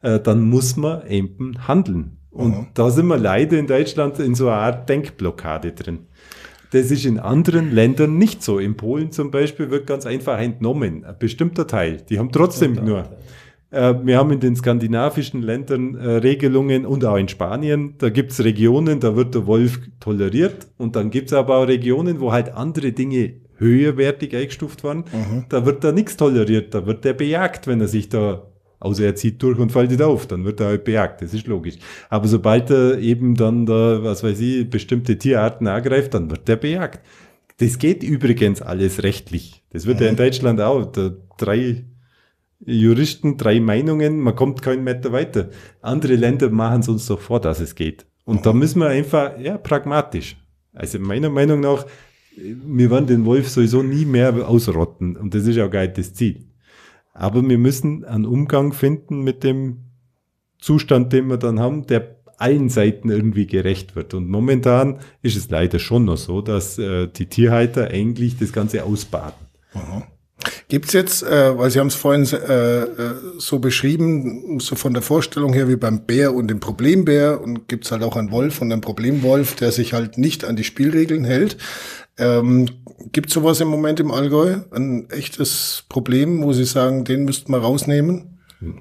[0.00, 2.18] äh, dann muss man eben handeln.
[2.34, 2.66] Und mhm.
[2.74, 6.00] da sind wir leider in Deutschland in so einer Art Denkblockade drin.
[6.72, 8.58] Das ist in anderen Ländern nicht so.
[8.58, 12.02] In Polen zum Beispiel wird ganz einfach entnommen, ein bestimmter Teil.
[12.08, 13.08] Die haben trotzdem nur
[13.74, 18.32] äh, wir haben in den skandinavischen Ländern äh, Regelungen und auch in Spanien, da gibt
[18.32, 22.32] es Regionen, da wird der Wolf toleriert und dann gibt es aber auch Regionen, wo
[22.32, 24.98] halt andere Dinge höherwertig eingestuft waren.
[24.98, 25.46] Mhm.
[25.48, 28.46] Da wird da nichts toleriert, da wird der bejagt, wenn er sich da,
[28.84, 31.76] außer er zieht durch und faltet auf, dann wird er halt bejagt, das ist logisch.
[32.10, 36.56] Aber sobald er eben dann da, was weiß ich, bestimmte Tierarten angreift, dann wird der
[36.56, 37.00] bejagt.
[37.58, 39.62] Das geht übrigens alles rechtlich.
[39.70, 40.02] Das wird mhm.
[40.02, 40.18] ja in mhm.
[40.18, 40.84] Deutschland auch.
[40.92, 41.84] Da drei
[42.66, 45.50] Juristen drei Meinungen, man kommt keinen Meter weiter.
[45.80, 48.06] Andere Länder machen es uns doch vor, dass es geht.
[48.24, 50.36] Und da müssen wir einfach, ja, pragmatisch.
[50.72, 51.86] Also meiner Meinung nach,
[52.36, 55.16] wir werden den Wolf sowieso nie mehr ausrotten.
[55.16, 56.46] Und das ist ja auch gar nicht das Ziel.
[57.14, 59.84] Aber wir müssen einen Umgang finden mit dem
[60.58, 64.12] Zustand, den wir dann haben, der allen Seiten irgendwie gerecht wird.
[64.12, 68.84] Und momentan ist es leider schon noch so, dass äh, die Tierhalter eigentlich das Ganze
[68.84, 69.46] ausbaden.
[69.72, 70.06] Aha.
[70.68, 72.88] Gibt's jetzt, äh, weil Sie haben es vorhin äh, äh,
[73.38, 77.92] so beschrieben, so von der Vorstellung her wie beim Bär und dem Problembär und gibt's
[77.92, 81.56] halt auch einen Wolf und einen Problemwolf, der sich halt nicht an die Spielregeln hält.
[82.18, 82.68] Ähm,
[83.12, 84.56] Gibt sowas im Moment im Allgäu?
[84.70, 88.38] Ein echtes Problem, wo Sie sagen, den müssten wir rausnehmen?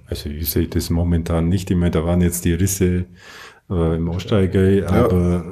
[0.07, 1.69] Also ich sehe das momentan nicht.
[1.69, 3.05] Ich meine, da waren jetzt die Risse
[3.69, 5.43] äh, im Ostallgäu, aber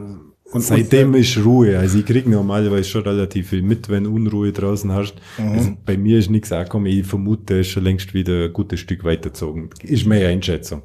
[0.51, 1.79] und seitdem ist Ruhe.
[1.79, 5.15] Also ich kriege normalerweise schon relativ viel mit, wenn Unruhe draußen herrscht.
[5.37, 5.51] Mhm.
[5.51, 6.87] Also bei mir ist nichts angekommen.
[6.87, 9.69] Ich vermute, er ist schon längst wieder ein gutes Stück weitergezogen.
[9.81, 10.83] Ist meine Einschätzung.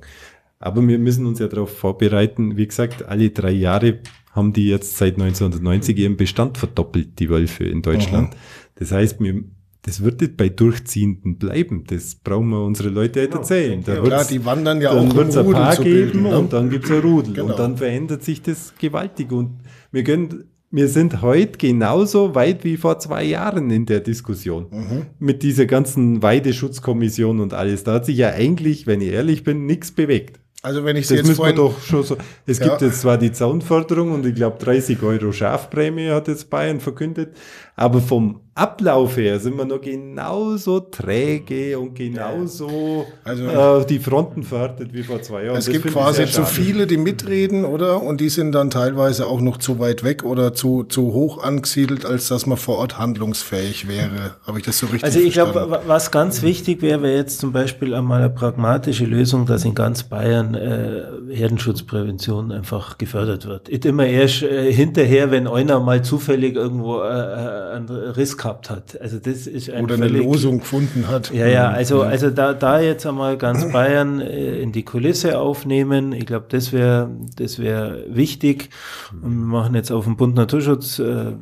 [0.59, 2.57] Aber wir müssen uns ja darauf vorbereiten.
[2.57, 4.01] Wie gesagt, alle drei Jahre
[4.33, 8.31] haben die jetzt seit 1990 ihren Bestand verdoppelt, die Wölfe in Deutschland.
[8.31, 8.39] Mhm.
[8.77, 9.45] Das heißt, wir
[9.87, 11.85] das wird nicht bei Durchziehenden bleiben.
[11.87, 13.39] Das brauchen wir unsere Leute genau.
[13.39, 13.85] erzählen.
[13.85, 16.37] Da ja, die wandern ja dann auch wird es ein Paar geben ne?
[16.37, 17.35] und dann gibt es ein Rudel.
[17.35, 17.51] Genau.
[17.51, 19.31] Und dann verändert sich das gewaltig.
[19.31, 19.61] Und
[19.93, 24.67] wir können, wir sind heute genauso weit wie vor zwei Jahren in der Diskussion.
[24.73, 25.03] Mhm.
[25.21, 27.85] Mit dieser ganzen Weideschutzkommission und alles.
[27.85, 30.41] Da hat sich ja eigentlich, wenn ich ehrlich bin, nichts bewegt.
[30.67, 32.17] Also wenn ich das jetzt müssen wir doch schon so.
[32.45, 32.67] Es ja.
[32.67, 37.37] gibt jetzt zwar die Zaunförderung und ich glaube 30 Euro Schafprämie hat jetzt Bayern verkündet,
[37.77, 44.43] aber vom Ablauf her sind wir noch genauso träge und genauso also, äh, die Fronten
[44.45, 45.59] verhärtet wie vor zwei Jahren.
[45.59, 48.03] Es das gibt quasi zu viele, die mitreden, oder?
[48.03, 52.07] Und die sind dann teilweise auch noch zu weit weg oder zu, zu hoch angesiedelt,
[52.07, 54.37] als dass man vor Ort handlungsfähig wäre.
[54.47, 57.53] Habe ich das so richtig Also ich glaube, was ganz wichtig wäre, wäre jetzt zum
[57.53, 63.69] Beispiel einmal eine pragmatische Lösung, dass in ganz Bayern äh, Herdenschutzprävention einfach gefördert wird.
[63.69, 68.71] Nicht immer erst äh, hinterher, wenn einer mal zufällig irgendwo äh, äh einen Riss gehabt
[68.71, 69.01] hat.
[69.01, 71.33] Also das ist ein Oder eine Losung gefunden hat.
[71.33, 76.13] Ja, ja, also, also da, da jetzt einmal ganz Bayern äh, in die Kulisse aufnehmen,
[76.13, 78.71] ich glaube, das wäre das wäre wichtig.
[79.13, 81.35] Und wir machen jetzt auf dem Bund Naturschutz äh,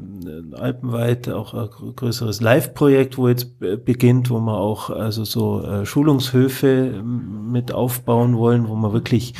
[0.53, 7.03] alpenweit auch ein größeres Live-Projekt, wo jetzt beginnt, wo wir auch also so äh, Schulungshöfe
[7.03, 9.35] mit aufbauen wollen, wo man wirklich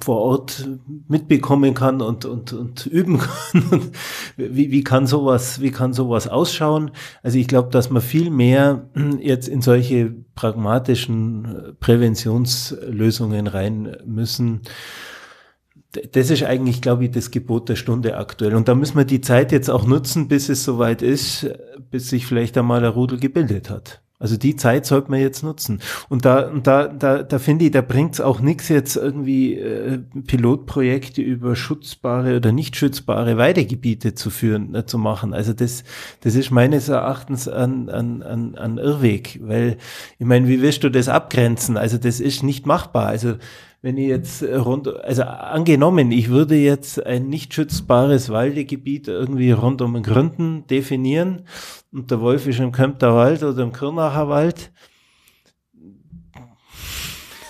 [0.00, 0.68] vor Ort
[1.08, 3.90] mitbekommen kann und, und, und üben kann.
[4.36, 6.90] wie, wie kann sowas, wie kann sowas ausschauen?
[7.22, 8.88] Also ich glaube, dass man viel mehr
[9.20, 14.62] jetzt in solche pragmatischen Präventionslösungen rein müssen.
[16.12, 18.54] Das ist eigentlich, glaube ich, das Gebot der Stunde aktuell.
[18.54, 21.48] Und da müssen wir die Zeit jetzt auch nutzen, bis es soweit ist,
[21.90, 24.02] bis sich vielleicht einmal ein Rudel gebildet hat.
[24.20, 25.80] Also die Zeit sollte man jetzt nutzen.
[26.08, 29.98] Und da, da, da, da finde ich, da bringt es auch nichts jetzt irgendwie äh,
[30.26, 35.34] Pilotprojekte über schutzbare oder nicht schützbare Weidegebiete zu führen, äh, zu machen.
[35.34, 35.84] Also das,
[36.22, 39.76] das ist meines Erachtens ein, ein, ein, ein Irrweg, weil
[40.18, 41.76] ich meine, wie wirst du das abgrenzen?
[41.76, 43.06] Also das ist nicht machbar.
[43.06, 43.36] Also
[43.80, 49.82] wenn ich jetzt rund, also angenommen, ich würde jetzt ein nicht schützbares Waldegebiet irgendwie rund
[49.82, 51.42] um den Gründen definieren
[51.92, 54.72] und der Wolf ist im Kempter Wald oder im Kirnacher Wald,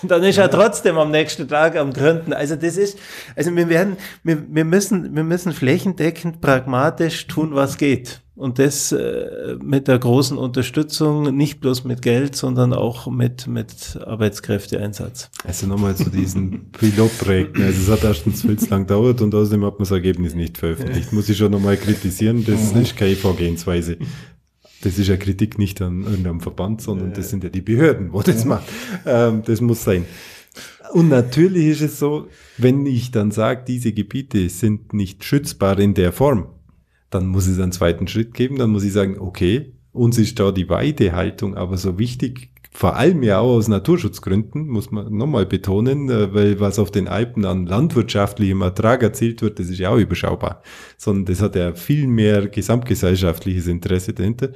[0.03, 2.33] dann ist er trotzdem am nächsten Tag am Gründen.
[2.33, 2.97] Also das ist,
[3.35, 8.21] also wir werden, wir, wir müssen, wir müssen flächendeckend pragmatisch tun, was geht.
[8.39, 13.99] Und das äh, mit der großen Unterstützung, nicht bloß mit Geld, sondern auch mit, mit
[14.01, 15.29] Arbeitskräfteeinsatz.
[15.43, 17.61] Also nochmal zu diesen Pilotprojekten.
[17.61, 20.57] Also es hat erstens viel zu lang gedauert und außerdem hat man das Ergebnis nicht
[20.57, 21.11] veröffentlicht.
[21.11, 22.45] Muss ich schon nochmal kritisieren.
[22.45, 23.97] Das ist keine Vorgehensweise.
[24.81, 28.21] Das ist ja Kritik nicht an irgendeinem Verband, sondern das sind ja die Behörden, wo
[28.21, 28.67] das macht.
[29.05, 30.05] Ähm, das muss sein.
[30.93, 32.27] Und natürlich ist es so,
[32.57, 36.47] wenn ich dann sage, diese Gebiete sind nicht schützbar in der Form,
[37.09, 40.51] dann muss es einen zweiten Schritt geben, dann muss ich sagen, okay, uns ist da
[40.51, 46.09] die Weidehaltung aber so wichtig, vor allem ja auch aus Naturschutzgründen, muss man nochmal betonen,
[46.09, 49.97] äh, weil was auf den Alpen an landwirtschaftlichem Ertrag erzielt wird, das ist ja auch
[49.97, 50.61] überschaubar,
[50.97, 54.49] sondern das hat ja viel mehr gesamtgesellschaftliches Interesse dahinter.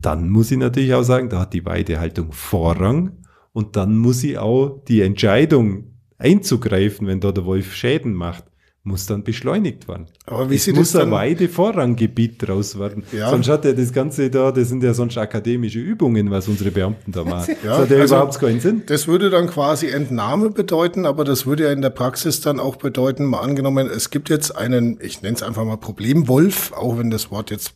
[0.00, 3.18] Dann muss ich natürlich auch sagen, da hat die Weidehaltung Vorrang.
[3.52, 8.44] Und dann muss ich auch die Entscheidung einzugreifen, wenn da der Wolf Schäden macht,
[8.82, 10.06] muss dann beschleunigt werden.
[10.24, 11.10] Aber wie es sieht muss ein?
[11.10, 13.04] Weidevorranggebiet draus werden.
[13.12, 13.28] Ja.
[13.30, 17.12] Sonst hat ja das Ganze da, das sind ja sonst akademische Übungen, was unsere Beamten
[17.12, 17.56] da machen.
[17.62, 18.82] Ja, das hat ja also- überhaupt keinen Sinn.
[18.86, 22.76] Das würde dann quasi Entnahme bedeuten, aber das würde ja in der Praxis dann auch
[22.76, 27.10] bedeuten, mal angenommen, es gibt jetzt einen, ich nenne es einfach mal Problemwolf, auch wenn
[27.10, 27.74] das Wort jetzt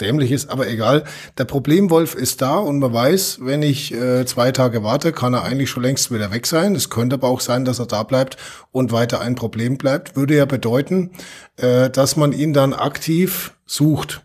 [0.00, 1.04] dämlich ist, aber egal.
[1.36, 5.44] Der Problemwolf ist da und man weiß, wenn ich äh, zwei Tage warte, kann er
[5.44, 6.74] eigentlich schon längst wieder weg sein.
[6.74, 8.36] Es könnte aber auch sein, dass er da bleibt
[8.72, 10.16] und weiter ein Problem bleibt.
[10.16, 11.10] Würde ja bedeuten,
[11.56, 14.22] äh, dass man ihn dann aktiv sucht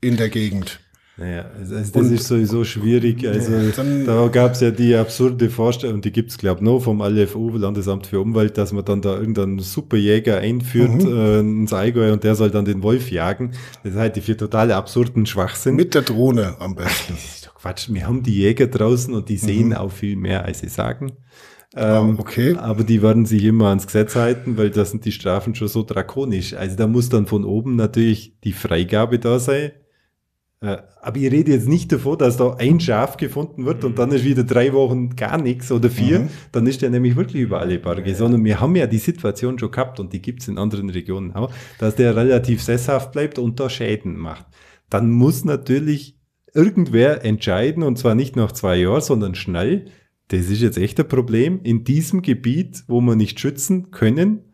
[0.00, 0.80] in der Gegend.
[1.16, 3.24] Naja, also das ist sowieso schwierig.
[3.28, 7.56] Also dann- da gab es ja die absurde Vorstellung, die gibt's glaub noch vom LFU,
[7.56, 12.34] Landesamt für Umwelt, dass man dann da irgendeinen Superjäger einführt äh, ins Allgäu und der
[12.34, 13.52] soll dann den Wolf jagen.
[13.84, 15.76] Das halte ich für total absurden Schwachsinn.
[15.76, 17.12] Mit der Drohne am besten.
[17.14, 17.88] das ist doch Quatsch.
[17.92, 21.12] Wir haben die Jäger draußen und die sehen auch viel mehr, als sie sagen.
[21.76, 22.56] Ähm, Ah, okay.
[22.56, 25.84] Aber die werden sich immer ans Gesetz halten, weil da sind die Strafen schon so
[25.84, 26.54] drakonisch.
[26.54, 29.70] Also da muss dann von oben natürlich die Freigabe da sein.
[30.64, 34.10] Äh, Aber ich rede jetzt nicht davon, dass da ein Schaf gefunden wird und dann
[34.12, 36.28] ist wieder drei Wochen gar nichts oder vier.
[36.52, 38.14] Dann ist der nämlich wirklich über alle Berge.
[38.14, 41.52] Sondern wir haben ja die Situation schon gehabt und die gibt's in anderen Regionen auch,
[41.78, 44.46] dass der relativ sesshaft bleibt und da Schäden macht.
[44.88, 46.18] Dann muss natürlich
[46.54, 49.86] irgendwer entscheiden und zwar nicht nach zwei Jahren, sondern schnell.
[50.28, 51.60] Das ist jetzt echt ein Problem.
[51.62, 54.53] In diesem Gebiet, wo wir nicht schützen können,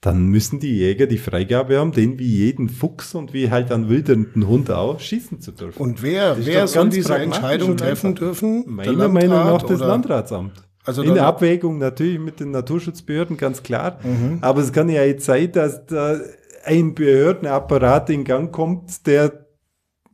[0.00, 3.88] dann müssen die Jäger die Freigabe haben, den wie jeden Fuchs und wie halt einen
[3.88, 5.80] wildernden Hund auch schießen zu dürfen.
[5.80, 8.64] Und wer, wer soll diese Entscheidung treffen dürfen?
[8.66, 10.62] Meiner Meinung nach das oder- Landratsamt.
[10.84, 13.98] Also in der Abwägung natürlich mit den Naturschutzbehörden, ganz klar.
[14.04, 14.38] Mhm.
[14.40, 16.20] Aber es kann ja jetzt sein, dass da
[16.64, 19.46] ein Behördenapparat in Gang kommt, der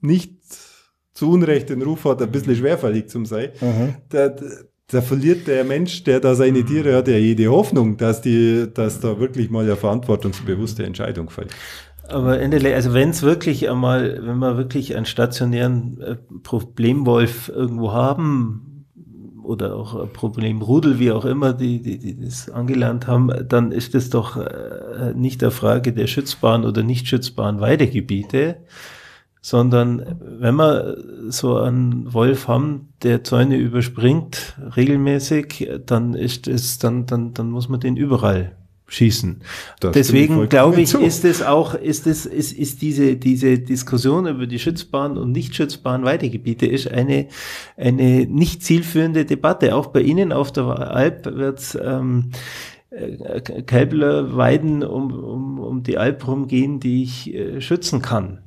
[0.01, 0.39] nicht
[1.13, 3.51] zu Unrecht den Ruf hat, ein bisschen schwerfällig zum sein.
[3.61, 3.97] Mhm.
[4.93, 9.01] Da verliert der Mensch, der da seine Tiere hat, ja jede Hoffnung, dass, die, dass
[9.01, 11.51] da wirklich mal eine verantwortungsbewusste Entscheidung fällt.
[12.09, 17.93] Aber Endele, also wenn es wirklich einmal, wenn wir wirklich einen stationären äh, Problemwolf irgendwo
[17.93, 18.87] haben
[19.43, 23.95] oder auch ein Problemrudel, wie auch immer, die, die, die das angelernt haben, dann ist
[23.95, 28.57] das doch äh, nicht der Frage der schützbaren oder nicht schützbaren Weidegebiete,
[29.45, 30.97] sondern wenn wir
[31.29, 37.69] so einen Wolf haben, der Zäune überspringt regelmäßig, dann ist es, dann, dann, dann muss
[37.69, 39.41] man den überall schießen.
[39.81, 43.59] Da stimme ich Deswegen glaube ich, ist es auch, ist es, ist, ist diese, diese
[43.59, 47.27] Diskussion über die schützbaren und nicht schützbaren Weidegebiete ist eine,
[47.77, 49.75] eine nicht zielführende Debatte.
[49.75, 52.31] Auch bei Ihnen auf der Alp wird ähm,
[52.91, 58.39] äh, Kälblerweiden um, um, um die Alp rumgehen, die ich äh, schützen kann.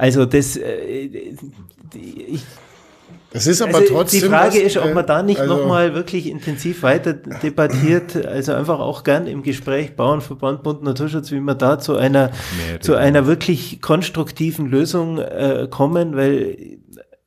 [0.00, 1.36] Also das, äh,
[1.92, 2.42] die, ich,
[3.32, 4.20] Das ist aber also trotzdem.
[4.22, 8.16] die Frage was, ist, ob äh, man da nicht also- nochmal wirklich intensiv weiter debattiert,
[8.24, 12.30] also einfach auch gern im Gespräch Bauernverband, Bund Naturschutz, wie man da zu einer,
[12.80, 16.78] zu einer wirklich konstruktiven Lösung äh, kommen, weil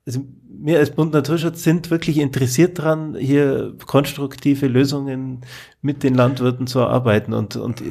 [0.07, 0.21] also
[0.65, 5.41] wir als Bund Naturschutz sind wirklich interessiert dran, hier konstruktive Lösungen
[5.83, 7.83] mit den Landwirten zu erarbeiten und, und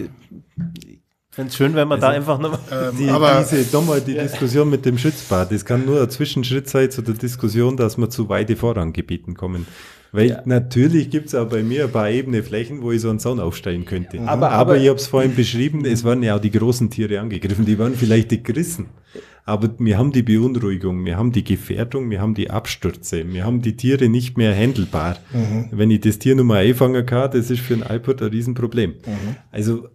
[1.35, 2.59] Fände es schön, wenn man also, da einfach noch.
[2.71, 4.25] Ähm, die, aber diese nochmal die ja.
[4.25, 8.11] Diskussion mit dem Schützbad, das kann nur ein Zwischenschritt sein zu der Diskussion, dass wir
[8.11, 9.67] zu Weidevorranggebieten kommen.
[10.13, 10.43] Weil ja.
[10.45, 13.41] natürlich gibt es auch bei mir ein paar ebene Flächen, wo ich so einen Zaun
[13.41, 14.21] aufstellen könnte.
[14.21, 14.29] Mhm.
[14.29, 17.19] Aber, aber, aber ich habe es vorhin beschrieben, es waren ja auch die großen Tiere
[17.19, 18.91] angegriffen, die waren vielleicht die gerissen.
[19.47, 23.63] Aber wir haben die Beunruhigung, wir haben die Gefährdung, wir haben die Abstürze, wir haben
[23.63, 25.17] die Tiere nicht mehr handelbar.
[25.33, 25.69] Mhm.
[25.71, 28.91] Wenn ich das Tier Nummer einfangen kann, das ist für einen Alpert ein Riesenproblem.
[28.91, 29.37] Mhm.
[29.51, 29.89] Also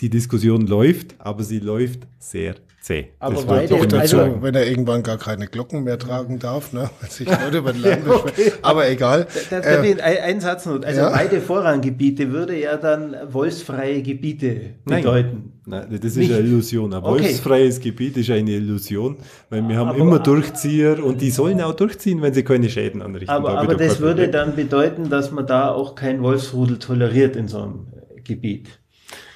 [0.00, 3.08] die Diskussion läuft, aber sie läuft sehr zäh.
[3.18, 6.90] Aber Weide, also, wenn er irgendwann gar keine Glocken mehr tragen darf, ne?
[7.08, 8.52] sich Leute über den Land okay.
[8.62, 9.26] Aber egal.
[9.50, 10.82] Da, da, äh, ein Satz noch.
[10.82, 11.12] Also ja?
[11.12, 15.52] Weidevorranggebiete würde ja dann wolfsfreie Gebiete bedeuten.
[15.66, 16.32] Nein, Nein das ist Nicht.
[16.32, 16.92] eine Illusion.
[16.94, 17.24] Ein okay.
[17.24, 19.18] wolfsfreies Gebiet ist eine Illusion,
[19.50, 23.02] weil wir haben aber, immer Durchzieher und die sollen auch durchziehen, wenn sie keine Schäden
[23.02, 23.30] anrichten.
[23.30, 27.46] Aber, da aber das würde dann bedeuten, dass man da auch kein Wolfsrudel toleriert in
[27.46, 27.86] so einem
[28.24, 28.79] Gebiet.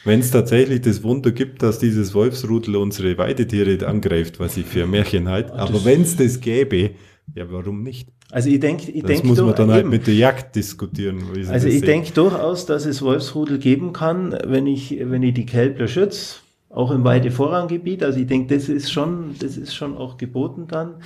[0.04, 4.82] Wenn es tatsächlich das Wunder gibt, dass dieses Wolfsrudel unsere Weidetiere angreift, was ich für
[4.82, 6.90] ein Märchen halte, aber wenn es das gäbe,
[7.34, 8.08] ja, warum nicht?
[8.30, 11.22] Also ich denke, ich das muss man dann halt mit der Jagd diskutieren.
[11.48, 15.88] Also ich denke durchaus, dass es Wolfsrudel geben kann, wenn ich, wenn ich die Kälbler
[15.88, 16.36] schütze,
[16.68, 18.02] auch im Weidevorranggebiet.
[18.02, 20.96] Also ich denke, das ist schon, das ist schon auch geboten dann.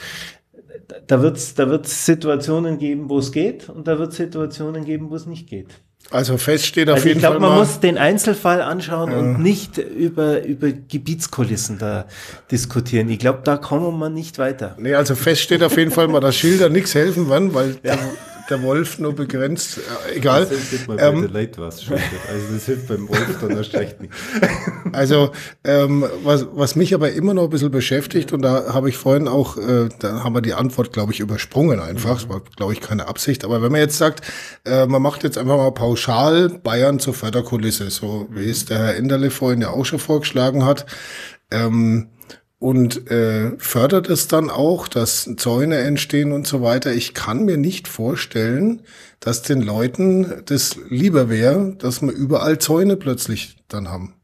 [1.07, 4.84] Da wird es da wird's Situationen geben, wo es geht, und da wird es Situationen
[4.84, 5.82] geben, wo es nicht geht.
[6.11, 7.36] Also fest steht auf also jeden glaub, Fall.
[7.36, 9.18] Ich glaube, man muss den Einzelfall anschauen ja.
[9.18, 12.06] und nicht über, über Gebietskulissen da
[12.50, 13.11] diskutieren.
[13.11, 14.74] Ich glaube, da kommen wir nicht weiter.
[14.78, 17.98] Nee, also fest steht auf jeden Fall mal, dass Schilder nichts helfen werden, weil ja
[18.49, 20.46] der Wolf nur begrenzt, äh, egal.
[20.46, 21.28] Das hilft mal ähm,
[21.59, 24.12] was Also das hilft beim Wolf dann erst recht nicht.
[24.92, 25.32] Also
[25.64, 29.28] ähm, was, was mich aber immer noch ein bisschen beschäftigt und da habe ich vorhin
[29.28, 32.14] auch, äh, da haben wir die Antwort, glaube ich, übersprungen einfach.
[32.14, 33.44] Das war, glaube ich, keine Absicht.
[33.44, 34.26] Aber wenn man jetzt sagt,
[34.64, 38.96] äh, man macht jetzt einfach mal pauschal Bayern zur Förderkulisse, so wie es der Herr
[38.96, 40.86] Enderle vorhin ja auch schon vorgeschlagen hat,
[41.51, 42.09] ähm,
[42.59, 46.92] und äh, fördert es dann auch, dass Zäune entstehen und so weiter.
[46.92, 48.82] Ich kann mir nicht vorstellen,
[49.20, 54.17] dass den Leuten das lieber wäre, dass wir überall Zäune plötzlich dann haben.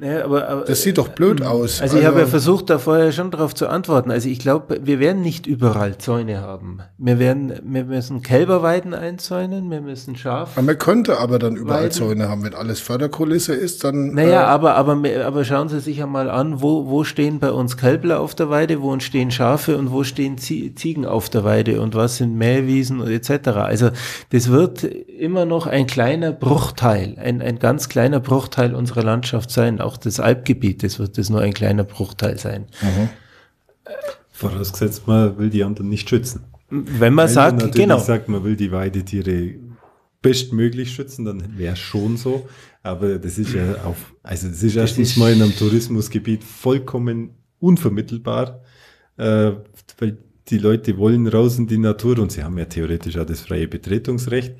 [0.00, 1.80] Ja, aber, aber, das sieht doch blöd äh, aus.
[1.80, 4.10] Also, ich habe ja also versucht, da vorher schon darauf zu antworten.
[4.10, 6.80] Also ich glaube, wir werden nicht überall Zäune haben.
[6.98, 10.60] Wir werden, wir müssen Kälberweiden einzäunen, wir müssen Schaf.
[10.60, 11.92] Man könnte aber dann überall Weiden.
[11.92, 14.14] Zäune haben, wenn alles Förderkulisse ist, dann.
[14.14, 17.76] Naja, äh, aber, aber, aber schauen Sie sich einmal an, wo, wo stehen bei uns
[17.76, 21.94] Kälbler auf der Weide, wo stehen Schafe und wo stehen Ziegen auf der Weide und
[21.94, 23.48] was sind Mähwiesen und etc.
[23.58, 23.90] Also
[24.30, 29.80] das wird immer noch ein kleiner Bruchteil, ein, ein ganz kleiner Bruchteil unserer Landschaft sein
[29.84, 32.66] auch des Alpgebietes wird das nur ein kleiner Bruchteil sein.
[32.82, 33.08] Mhm.
[34.32, 36.44] Vorausgesetzt, man will die anderen nicht schützen.
[36.70, 37.98] Wenn man Wenn sagt, man genau.
[37.98, 39.54] sagt, man will die Weidetiere
[40.22, 42.48] bestmöglich schützen, dann wäre es schon so.
[42.82, 47.30] Aber das ist ja auf, also das ist erstens ist mal in einem Tourismusgebiet vollkommen
[47.60, 48.62] unvermittelbar,
[49.16, 49.52] äh,
[49.98, 50.18] weil
[50.48, 53.68] die Leute wollen raus in die Natur und sie haben ja theoretisch auch das freie
[53.68, 54.54] Betretungsrecht.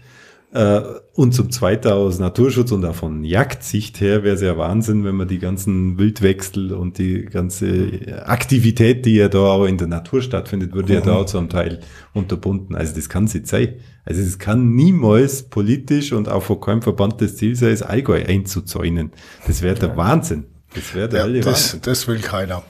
[0.55, 0.83] Äh,
[1.15, 5.17] und zum Zweiten aus Naturschutz und auch von Jagdsicht her wäre es ja Wahnsinn, wenn
[5.17, 10.23] man die ganzen Wildwechsel und die ganze Aktivität, die ja da auch in der Natur
[10.23, 10.99] stattfindet, würde mhm.
[11.01, 11.81] ja da auch zu einem Teil
[12.13, 12.77] unterbunden.
[12.77, 13.81] Also das kann nicht sein.
[14.05, 18.25] Also es kann niemals politisch und auch von keinem Verband das Ziel sein, das Allgäu
[18.25, 19.11] einzuzäunen.
[19.49, 20.45] Das wäre der Wahnsinn.
[20.73, 21.81] Das wäre der ja, das, Wahnsinn.
[21.83, 22.63] Das will keiner.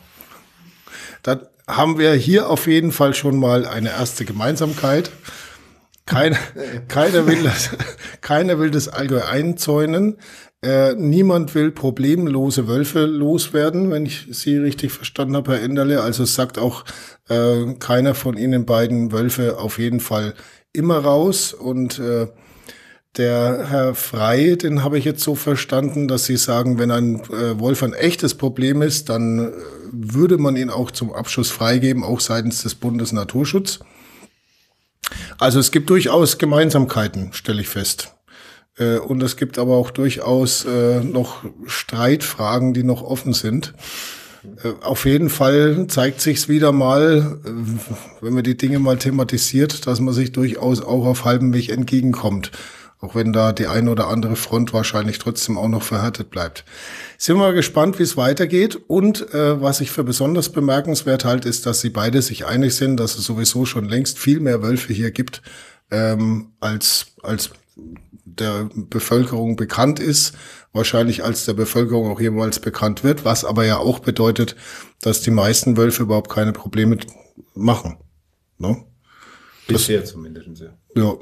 [1.23, 5.11] Dann haben wir hier auf jeden Fall schon mal eine erste Gemeinsamkeit.
[6.07, 6.37] Keiner,
[6.89, 7.71] keiner, will das,
[8.21, 10.19] keiner will das Allgäu einzäunen.
[10.63, 16.03] Äh, niemand will problemlose Wölfe loswerden, wenn ich Sie richtig verstanden habe, Herr Enderle.
[16.03, 16.85] Also sagt auch
[17.29, 20.35] äh, keiner von Ihnen beiden Wölfe auf jeden Fall
[20.73, 21.55] immer raus.
[21.55, 22.29] Und äh,
[23.17, 27.59] der Herr Frei, den habe ich jetzt so verstanden, dass Sie sagen, wenn ein äh,
[27.61, 29.53] Wolf ein echtes Problem ist, dann äh,
[29.93, 33.81] würde man ihn auch zum Abschuss freigeben, auch seitens des Bundesnaturschutz.
[35.39, 38.15] Also es gibt durchaus Gemeinsamkeiten, stelle ich fest.
[38.77, 43.75] Äh, und es gibt aber auch durchaus äh, noch Streitfragen, die noch offen sind.
[44.63, 47.39] Äh, auf jeden Fall zeigt sich's wieder mal,
[48.21, 52.51] wenn man die Dinge mal thematisiert, dass man sich durchaus auch auf halbem Weg entgegenkommt.
[53.05, 56.65] Auch wenn da die eine oder andere Front wahrscheinlich trotzdem auch noch verhärtet bleibt.
[57.19, 58.81] Sind wir mal gespannt, wie es weitergeht.
[58.87, 62.97] Und äh, was ich für besonders bemerkenswert halte, ist, dass sie beide sich einig sind,
[62.97, 65.43] dass es sowieso schon längst viel mehr Wölfe hier gibt,
[65.91, 67.51] ähm, als, als
[68.25, 70.33] der Bevölkerung bekannt ist.
[70.73, 73.27] Wahrscheinlich als der Bevölkerung auch jemals bekannt wird.
[73.27, 74.57] Was aber ja auch bedeutet,
[75.03, 76.97] dass die meisten Wölfe überhaupt keine Probleme
[77.55, 77.99] machen.
[78.57, 78.83] Ne?
[79.69, 80.75] Bisher zumindest, ja.
[80.97, 81.17] Ja,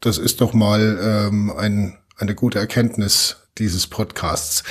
[0.00, 4.62] das ist doch mal ähm, ein, eine gute Erkenntnis dieses Podcasts.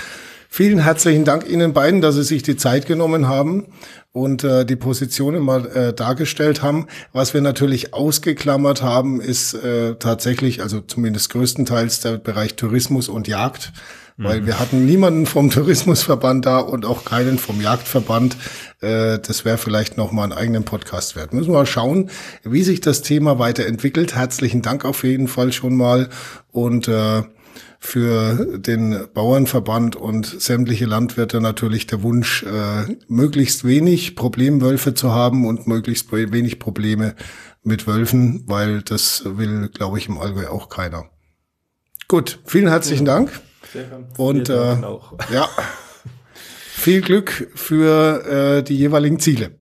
[0.50, 3.68] Vielen herzlichen Dank Ihnen beiden, dass Sie sich die Zeit genommen haben
[4.14, 6.88] und äh, die Positionen mal äh, dargestellt haben.
[7.12, 13.28] Was wir natürlich ausgeklammert haben, ist äh, tatsächlich, also zumindest größtenteils der Bereich Tourismus und
[13.28, 13.74] Jagd
[14.18, 18.36] weil wir hatten niemanden vom Tourismusverband da und auch keinen vom Jagdverband.
[18.82, 21.34] Äh, das wäre vielleicht noch mal einen eigenen Podcast wert.
[21.34, 22.10] Müssen wir mal schauen,
[22.44, 24.16] wie sich das Thema weiterentwickelt.
[24.16, 26.10] Herzlichen Dank auf jeden Fall schon mal
[26.52, 27.24] und äh,
[27.80, 35.46] für den Bauernverband und sämtliche Landwirte natürlich der Wunsch, äh, möglichst wenig Problemwölfe zu haben
[35.46, 37.16] und möglichst wenig Probleme
[37.64, 41.06] mit Wölfen, weil das will, glaube ich, im Allgäu auch keiner.
[42.08, 43.30] Gut, vielen herzlichen Dank.
[44.18, 44.78] Und äh,
[45.34, 45.50] ja,
[46.74, 49.60] viel Glück für äh, die jeweiligen Ziele.